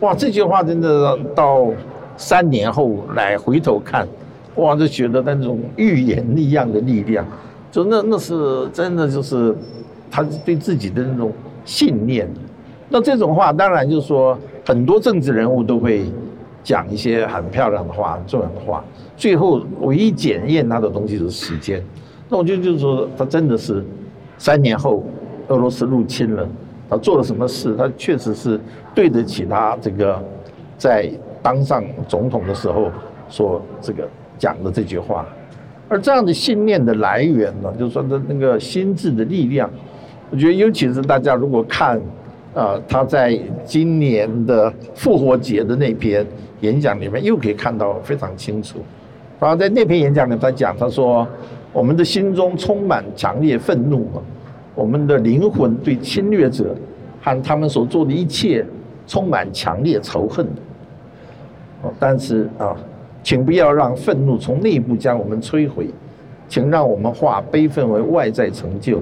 [0.00, 1.68] 哇，这句话真的到
[2.16, 4.08] 三年后来回头看，
[4.56, 7.24] 哇，就觉得那种预言一样的力量，
[7.74, 9.52] 就那那是真的就是
[10.08, 11.32] 他对自己的那种
[11.64, 12.32] 信念。
[12.88, 16.04] 那这种话当然就是说，很多政治人物都会
[16.62, 18.84] 讲一些很漂亮的话、重要的话，
[19.16, 21.82] 最后唯一检验他的东西就是时间。
[22.28, 23.84] 那我觉得就是说，他真的是
[24.38, 25.02] 三年后
[25.48, 26.48] 俄罗斯入侵了。
[26.88, 27.74] 他做了什么事？
[27.74, 28.60] 他确实是
[28.94, 30.22] 对得起他这个
[30.78, 31.10] 在
[31.42, 32.92] 当上总统的时候
[33.28, 34.08] 所这个
[34.38, 35.26] 讲的这句话。
[35.88, 39.70] 而这样的信念的来源呢，就是说的那个心智的力量。
[40.30, 42.00] 我觉得，尤其是大家如果看
[42.54, 46.26] 啊，他在今年的复活节的那篇
[46.60, 48.78] 演讲里面，又可以看到非常清楚。
[49.38, 51.26] 然后在那篇演讲里，他讲他说
[51.72, 54.08] ：“我们的心中充满强烈愤怒。”
[54.74, 56.74] 我们的灵魂对侵略者
[57.22, 58.66] 和他们所做的一切
[59.06, 60.44] 充满强烈仇恨。
[61.98, 62.74] 但是啊，
[63.24, 65.88] 请不要让愤怒从内部将我们摧毁，
[66.46, 69.00] 请让我们化悲愤为外在成就，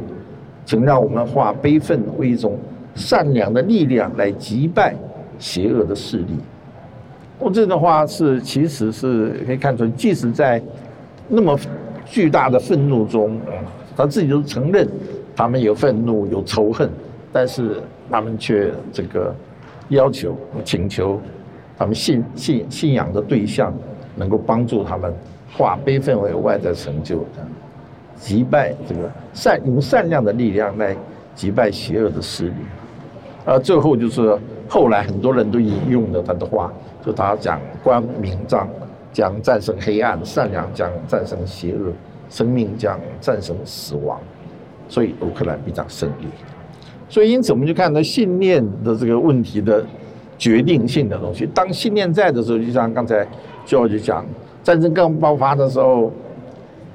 [0.64, 2.56] 请让我们化悲愤为一种
[2.94, 4.94] 善良的力量来击败
[5.38, 6.36] 邪恶的势力。
[7.38, 10.62] 我这的话是，其实是可以看出，即使在
[11.28, 11.58] 那么
[12.06, 13.38] 巨大的愤怒中，
[13.96, 14.88] 他自己都承认。
[15.34, 16.90] 他们有愤怒，有仇恨，
[17.32, 19.34] 但是他们却这个
[19.88, 21.18] 要求、请求
[21.78, 23.72] 他们信信信仰的对象
[24.16, 25.12] 能够帮助他们
[25.52, 27.24] 化悲愤为外在成就，
[28.16, 30.96] 击败这个善用善良的力量来
[31.34, 32.54] 击败邪恶的势力。
[33.44, 34.38] 而最后就是
[34.68, 36.72] 后来很多人都引用了他的话，
[37.04, 38.68] 就他讲光明将
[39.12, 41.92] 将战胜黑暗，善良将战胜邪恶，
[42.30, 44.20] 生命将战胜死亡。
[44.88, 46.26] 所以乌克兰必将胜利。
[47.08, 49.84] 所以因此我们就看到信念的这个问题的
[50.38, 51.46] 决定性的东西。
[51.52, 53.26] 当信念在的时候，就像刚才
[53.64, 54.24] 就就讲，
[54.62, 56.12] 战争刚爆发的时候，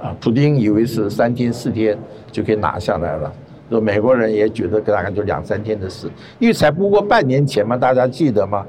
[0.01, 1.97] 啊，普京以为是三天四天
[2.31, 3.31] 就可以拿下来了，
[3.69, 6.09] 说美国人也觉得大概就两三天的事，
[6.39, 8.65] 因为才不过半年前嘛，大家记得吗？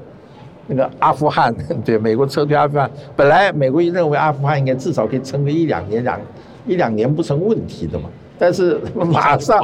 [0.71, 1.51] 那个阿富汗，
[1.83, 6.19] 对美国撤退阿富汗，本来美国认为阿富汗应该至少可以撑个一两年，两
[6.67, 8.07] 一两年不成问题的嘛。
[8.37, 9.59] 但是马上，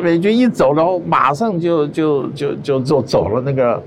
[0.00, 3.82] 美军一走，然后马上就就就就就走了那个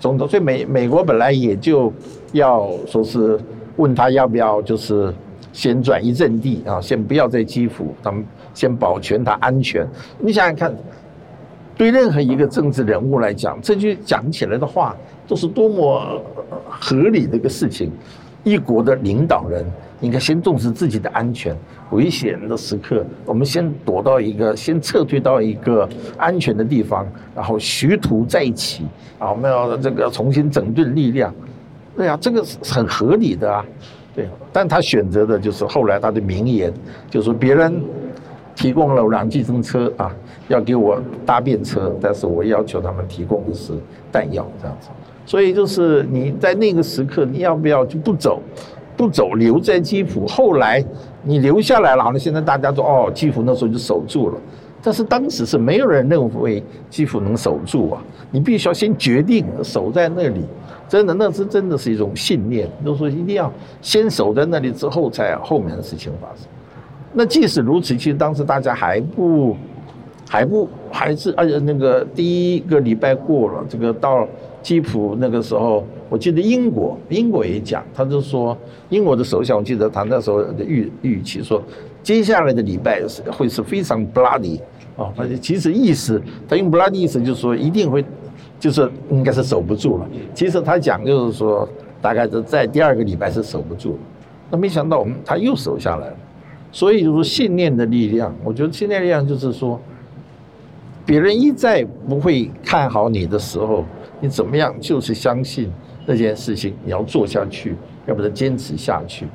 [0.00, 1.92] 总统，所以美美国本来也就
[2.34, 3.40] 要说是
[3.76, 5.14] 问他要不要就是
[5.52, 9.86] 先转移阵地啊，先不要在基辅，他们先保全他安全。
[10.18, 10.74] 你想想看，
[11.76, 14.96] 对任何一个政治人物来讲，这句讲起来的话
[15.28, 16.20] 都是多么
[16.68, 17.90] 合理的一个事情。
[18.42, 19.64] 一国的领导人
[20.02, 21.56] 应该先重视自己的安全。
[21.92, 28.84] 危险的时刻，我们先躲到一个，先撤退到一个安全的地方，然后徐图再起
[29.18, 29.30] 啊！
[29.30, 31.32] 我们要这个重新整顿力量。
[31.96, 33.64] 对呀，这个是很合理的啊。
[34.14, 36.72] 对，但他选择的就是后来他的名言，
[37.10, 37.82] 就是别人
[38.54, 40.14] 提供了辆计程车啊，
[40.46, 43.72] 要给我搭便车，但是我要求他们提供的是
[44.12, 44.88] 弹药这样子。
[45.26, 48.40] 所以就是你在那个时刻，你要不要就不走？
[48.96, 50.24] 不走，留在基辅。
[50.28, 50.84] 后来
[51.24, 54.36] 你留下来了，那现在大家说哦，基辅那时候就守住了。
[54.80, 58.04] 但是当时是没有人认为基辅能守住啊。
[58.30, 60.44] 你必须要先决定守在那里，
[60.88, 66.46] 真的那是真的是一种信念，就是说一定要先守在那里之后，才后面的事情发生。
[67.12, 69.56] 那即使如此，其实当时大家还不
[70.28, 74.26] 还不还是而且那个第一个礼拜过了，这个到。
[74.64, 78.56] 基辅那个时候，我记得英国，英国也讲，他就说，
[78.88, 81.62] 英国的首相，我记得他那时候的预预期说，
[82.02, 84.58] 接下来的礼拜是会是非常 bloody
[84.96, 86.18] 啊，他其实意思，
[86.48, 88.02] 他用 bloody 意思就是说一定会，
[88.58, 90.08] 就是应该是守不住了。
[90.34, 91.68] 其实他讲就是说，
[92.00, 93.98] 大概是在第二个礼拜是守不住了。
[94.50, 96.16] 那没想到我们他又守下来了，
[96.72, 99.80] 所以就是信念的力量，我觉得信念力量就是说，
[101.06, 103.84] 别人一再不会看好你的时候。
[104.20, 104.74] 你怎么样？
[104.80, 105.70] 就是相信
[106.06, 107.76] 那件事情，你要做下去，
[108.06, 109.26] 要不然坚持下去。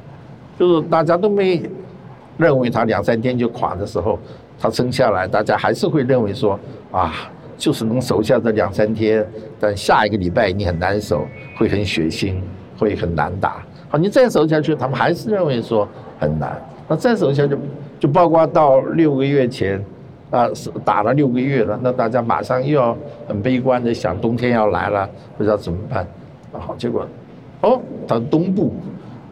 [0.58, 1.62] 就是大家都没
[2.38, 4.18] 认为他两三天就垮的时候，
[4.58, 6.60] 他撑下来，大家还是会认为说
[6.92, 7.14] 啊，
[7.60, 9.24] 就是能守下这两三天，
[9.60, 12.36] 但下一个礼拜你很难守，会很血腥，
[12.78, 13.62] 会很难打。
[13.90, 15.88] 好，你再守下去，他们还是认为说
[16.18, 16.60] 很难。
[16.88, 17.56] 那再守下去，
[18.00, 19.84] 就包括到六个月前
[20.32, 20.48] 啊，
[20.86, 22.98] 打了六个月了，那大家马上又要
[23.28, 25.08] 很悲观的想冬天要来了，
[25.38, 26.08] 不知道怎么办。
[26.54, 27.06] 好，结果，
[27.62, 28.74] 哦，他东部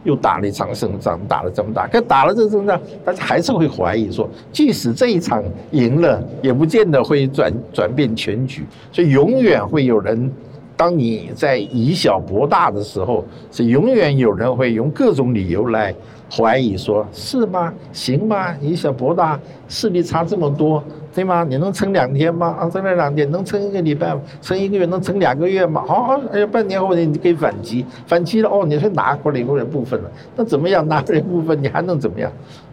[0.08, 10.32] 又打了一场胜仗，打了这么大，可打了这胜仗，大家还是会怀疑说，即使这一场赢了，也不见得会转转变全局，所以永远会有人。
[10.78, 15.92] 当你在以小博大的时候，是永远有人会用各种理由来
[16.30, 17.72] 怀疑，说是吗？
[17.92, 18.54] 行吗？
[18.60, 20.82] 以小博大，势力差这么多，
[21.14, 21.44] 对吗？
[21.48, 22.54] 你能撑两天吗？
[22.60, 25.82] 啊，撑了两天，能撑一个礼拜，撑一个月，能撑两个月吗？
[25.86, 30.86] 好，哎呀，半年后你就可以反击，反击了哦，你是拿回来一部分了，那怎么样？
[30.86, 32.30] 拿回来一部分，你还能怎么样？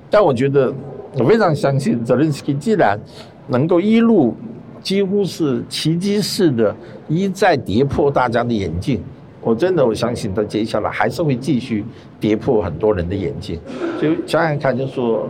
[0.10, 0.74] 但我觉得，
[1.18, 3.00] 我非常相信泽连斯基，既然
[3.48, 4.36] 能够一路。
[4.84, 6.76] 几乎是奇迹式的，
[7.08, 9.02] 一再跌破大家的眼镜。
[9.46, 11.86] 我真的我相信他接下来还是会继续
[12.20, 13.60] 跌破很多人的眼镜。
[14.00, 15.26] 所以想想看，就说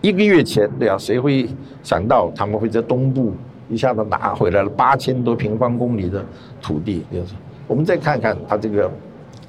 [0.00, 1.48] 一个月前，对啊，谁会
[1.82, 3.32] 想到他们会在东部
[3.68, 6.24] 一下子拿回来了八千多平方公里的
[6.62, 7.04] 土地？
[7.12, 7.34] 就是
[7.66, 8.90] 我们再看看他这个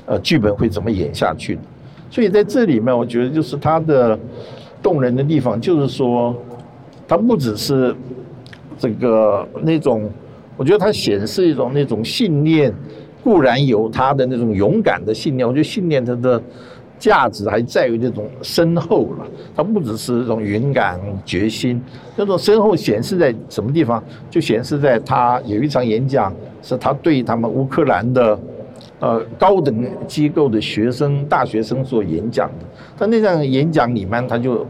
[0.08, 1.60] 呃剧本会怎么演下去。
[2.10, 4.20] 所以在这里面，我觉得就是他的
[4.82, 6.36] 动人的地方，就是说
[7.08, 7.96] 他不只是。
[8.80, 10.08] 这个那种，
[10.56, 12.72] 我觉得他显示一种那种信念，
[13.28, 15.46] 固然有他的那种勇敢的信念。
[15.46, 16.42] 我觉得信念它的
[16.98, 19.28] 价值还在于这种深厚了。
[19.54, 21.82] 它不只是这种勇敢决心，
[22.16, 24.02] 那种深厚显示在什么地方？
[24.30, 28.40] 就显示在他有一场演讲，是他对他们乌克兰的
[29.02, 32.66] 呃高等机构的学生、大学生做演讲的。
[32.98, 34.66] 他那场演讲里面，他就。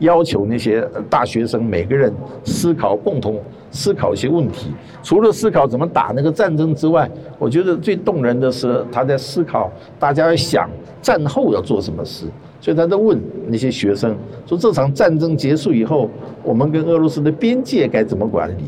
[0.00, 0.80] 要求那些
[1.10, 4.70] 大学生每个人思考，共同思考一些问题。
[5.02, 10.68] 除了思考怎么打那个战争之外，我觉得最动人的是他在思考，大家要想
[11.00, 12.26] 战后要做什么事。
[12.60, 16.10] 所以他在问那些学生说：这场战争结束以后，
[16.42, 18.64] 我们跟俄罗斯的边界该怎么管理？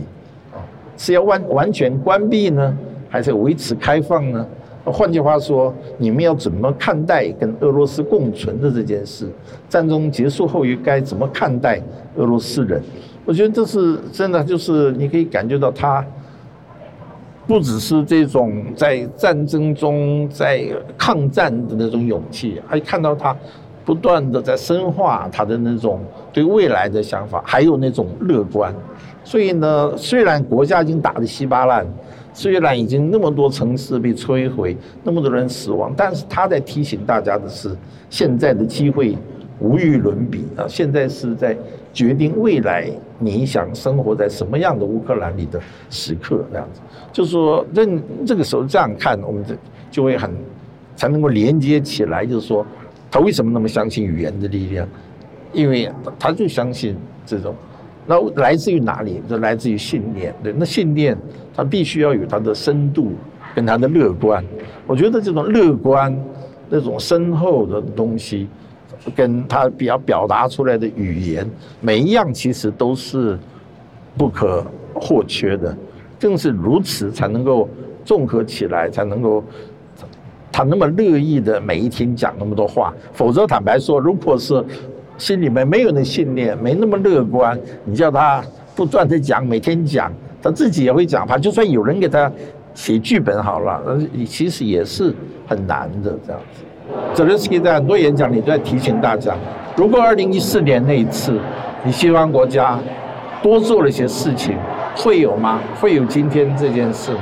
[0.53, 0.63] 啊
[0.97, 2.77] 是要完完全关闭呢，
[3.09, 4.47] 还是维持开放呢？
[4.85, 9.29] 换句话说，你们要怎么看待跟俄罗斯共存的这件事？
[9.69, 11.81] 战争结束后又该怎么看待
[12.17, 12.81] 俄罗斯人？
[13.31, 16.05] 我觉得这是真的，就是你可以感觉到他
[17.47, 20.66] 不只是这种在战争中在
[20.99, 23.37] 抗战的那种勇气，还看到他
[23.85, 26.01] 不断的在深化他的那种
[26.33, 28.74] 对未来的想法，还有那种乐观。
[29.22, 31.87] 所以呢，虽然国家已经打得稀巴烂。
[32.33, 37.76] 虽然已经那么多城市被摧毁，那么多人死亡，但是他在提醒大家的是，
[38.09, 39.16] 现在的机会
[39.61, 40.64] 无与伦比啊！
[40.68, 41.57] 现在是在
[41.93, 45.61] 决定未来你想生活在什么样的乌克兰里的
[45.91, 46.80] 时刻，这样子。
[47.12, 49.57] 就是说，认这个时候这样看，我们这
[49.91, 50.30] 就会很
[50.95, 52.24] 才能够连接起来。
[52.24, 52.64] 就是说，
[53.11, 54.86] 他为什么那么相信语言的力量？
[55.53, 57.55] 因为他就相信这种。
[58.07, 59.20] 那来自于哪里？
[59.28, 60.34] 这来自于信念。
[60.43, 61.16] 对，那信念
[61.55, 63.12] 它必须要有它的深度
[63.55, 64.45] 跟它的乐观。
[64.86, 66.16] 我觉得这种乐观、
[66.68, 68.49] 那种深厚的东西，
[69.15, 71.49] 跟他比较表达出来的语言，
[71.81, 73.39] 每一样其实都是
[74.17, 75.77] 不可或缺的。
[76.19, 77.69] 正是如此，才能够
[78.05, 79.43] 综合起来，才能够
[80.53, 82.93] 他那么乐意的每一天讲那么多话。
[83.13, 84.63] 否则，坦白说，如果是
[85.17, 88.45] 心里面没有那信念，没那么乐观，你叫他
[88.77, 91.27] 不断的讲，每天讲，他自己也会讲。
[91.27, 92.31] 他就算有人给他
[92.75, 95.15] 写剧本好了，其实也是
[95.47, 96.65] 很难的这样子。
[97.14, 99.34] 泽连斯基在很多演讲里都在提醒大家：，
[99.76, 101.38] 如果二零一四年那一次，
[101.84, 102.78] 你西方国家
[103.43, 104.57] 多做了一些事情，
[104.97, 105.61] 会有吗？
[105.80, 107.20] 会有今天这件事吗？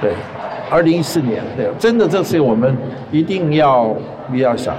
[0.00, 0.12] 对，
[0.70, 2.76] 二零一四年，对，真的，这是我们
[3.10, 3.94] 一定要
[4.30, 4.74] 你要想。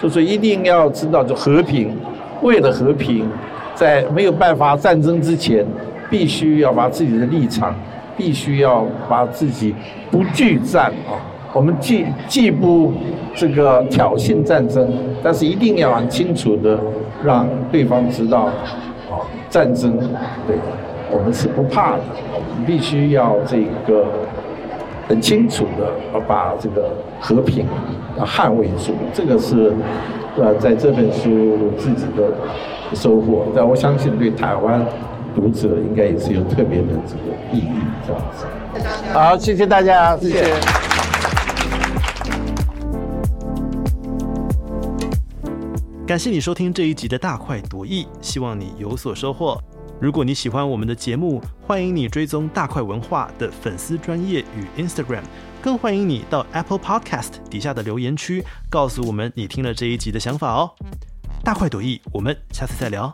[0.00, 1.98] 就是一定要知道，就和平，
[2.40, 3.28] 为了和平，
[3.74, 5.66] 在没有办法战争之前，
[6.08, 7.74] 必须要把自己的立场，
[8.16, 9.74] 必须要把自己
[10.08, 11.18] 不惧战啊。
[11.52, 12.92] 我们既既不
[13.34, 14.88] 这个挑衅战争，
[15.22, 16.78] 但是一定要很清楚的
[17.24, 18.46] 让对方知道，
[19.10, 19.98] 啊，战争
[20.46, 20.56] 对
[21.10, 22.02] 我们是不怕的，
[22.34, 24.04] 我们必须要这个。
[25.08, 27.64] 很清楚的把这个和平
[28.18, 29.72] 啊捍卫住，这个是
[30.36, 32.30] 呃在这本书自己的
[32.92, 33.46] 收获。
[33.56, 34.84] 但我相信对台湾
[35.34, 37.72] 读者应该也是有特别的这个意义，
[38.06, 38.44] 这样子。
[39.14, 40.87] 好，谢谢大家，谢谢。
[46.08, 49.62] 感谢你收听这一集的大快朵颐希望你有所收获。
[50.00, 55.22] 如果你喜欢我们的节目欢迎你追踪大快文化的粉丝专业与 instagram
[55.60, 60.72] 更欢迎你到 apple podcast 底下的留言区告诉我们你听了这一集的想法哦。
[61.44, 63.12] 大快朵颐我们下次再聊。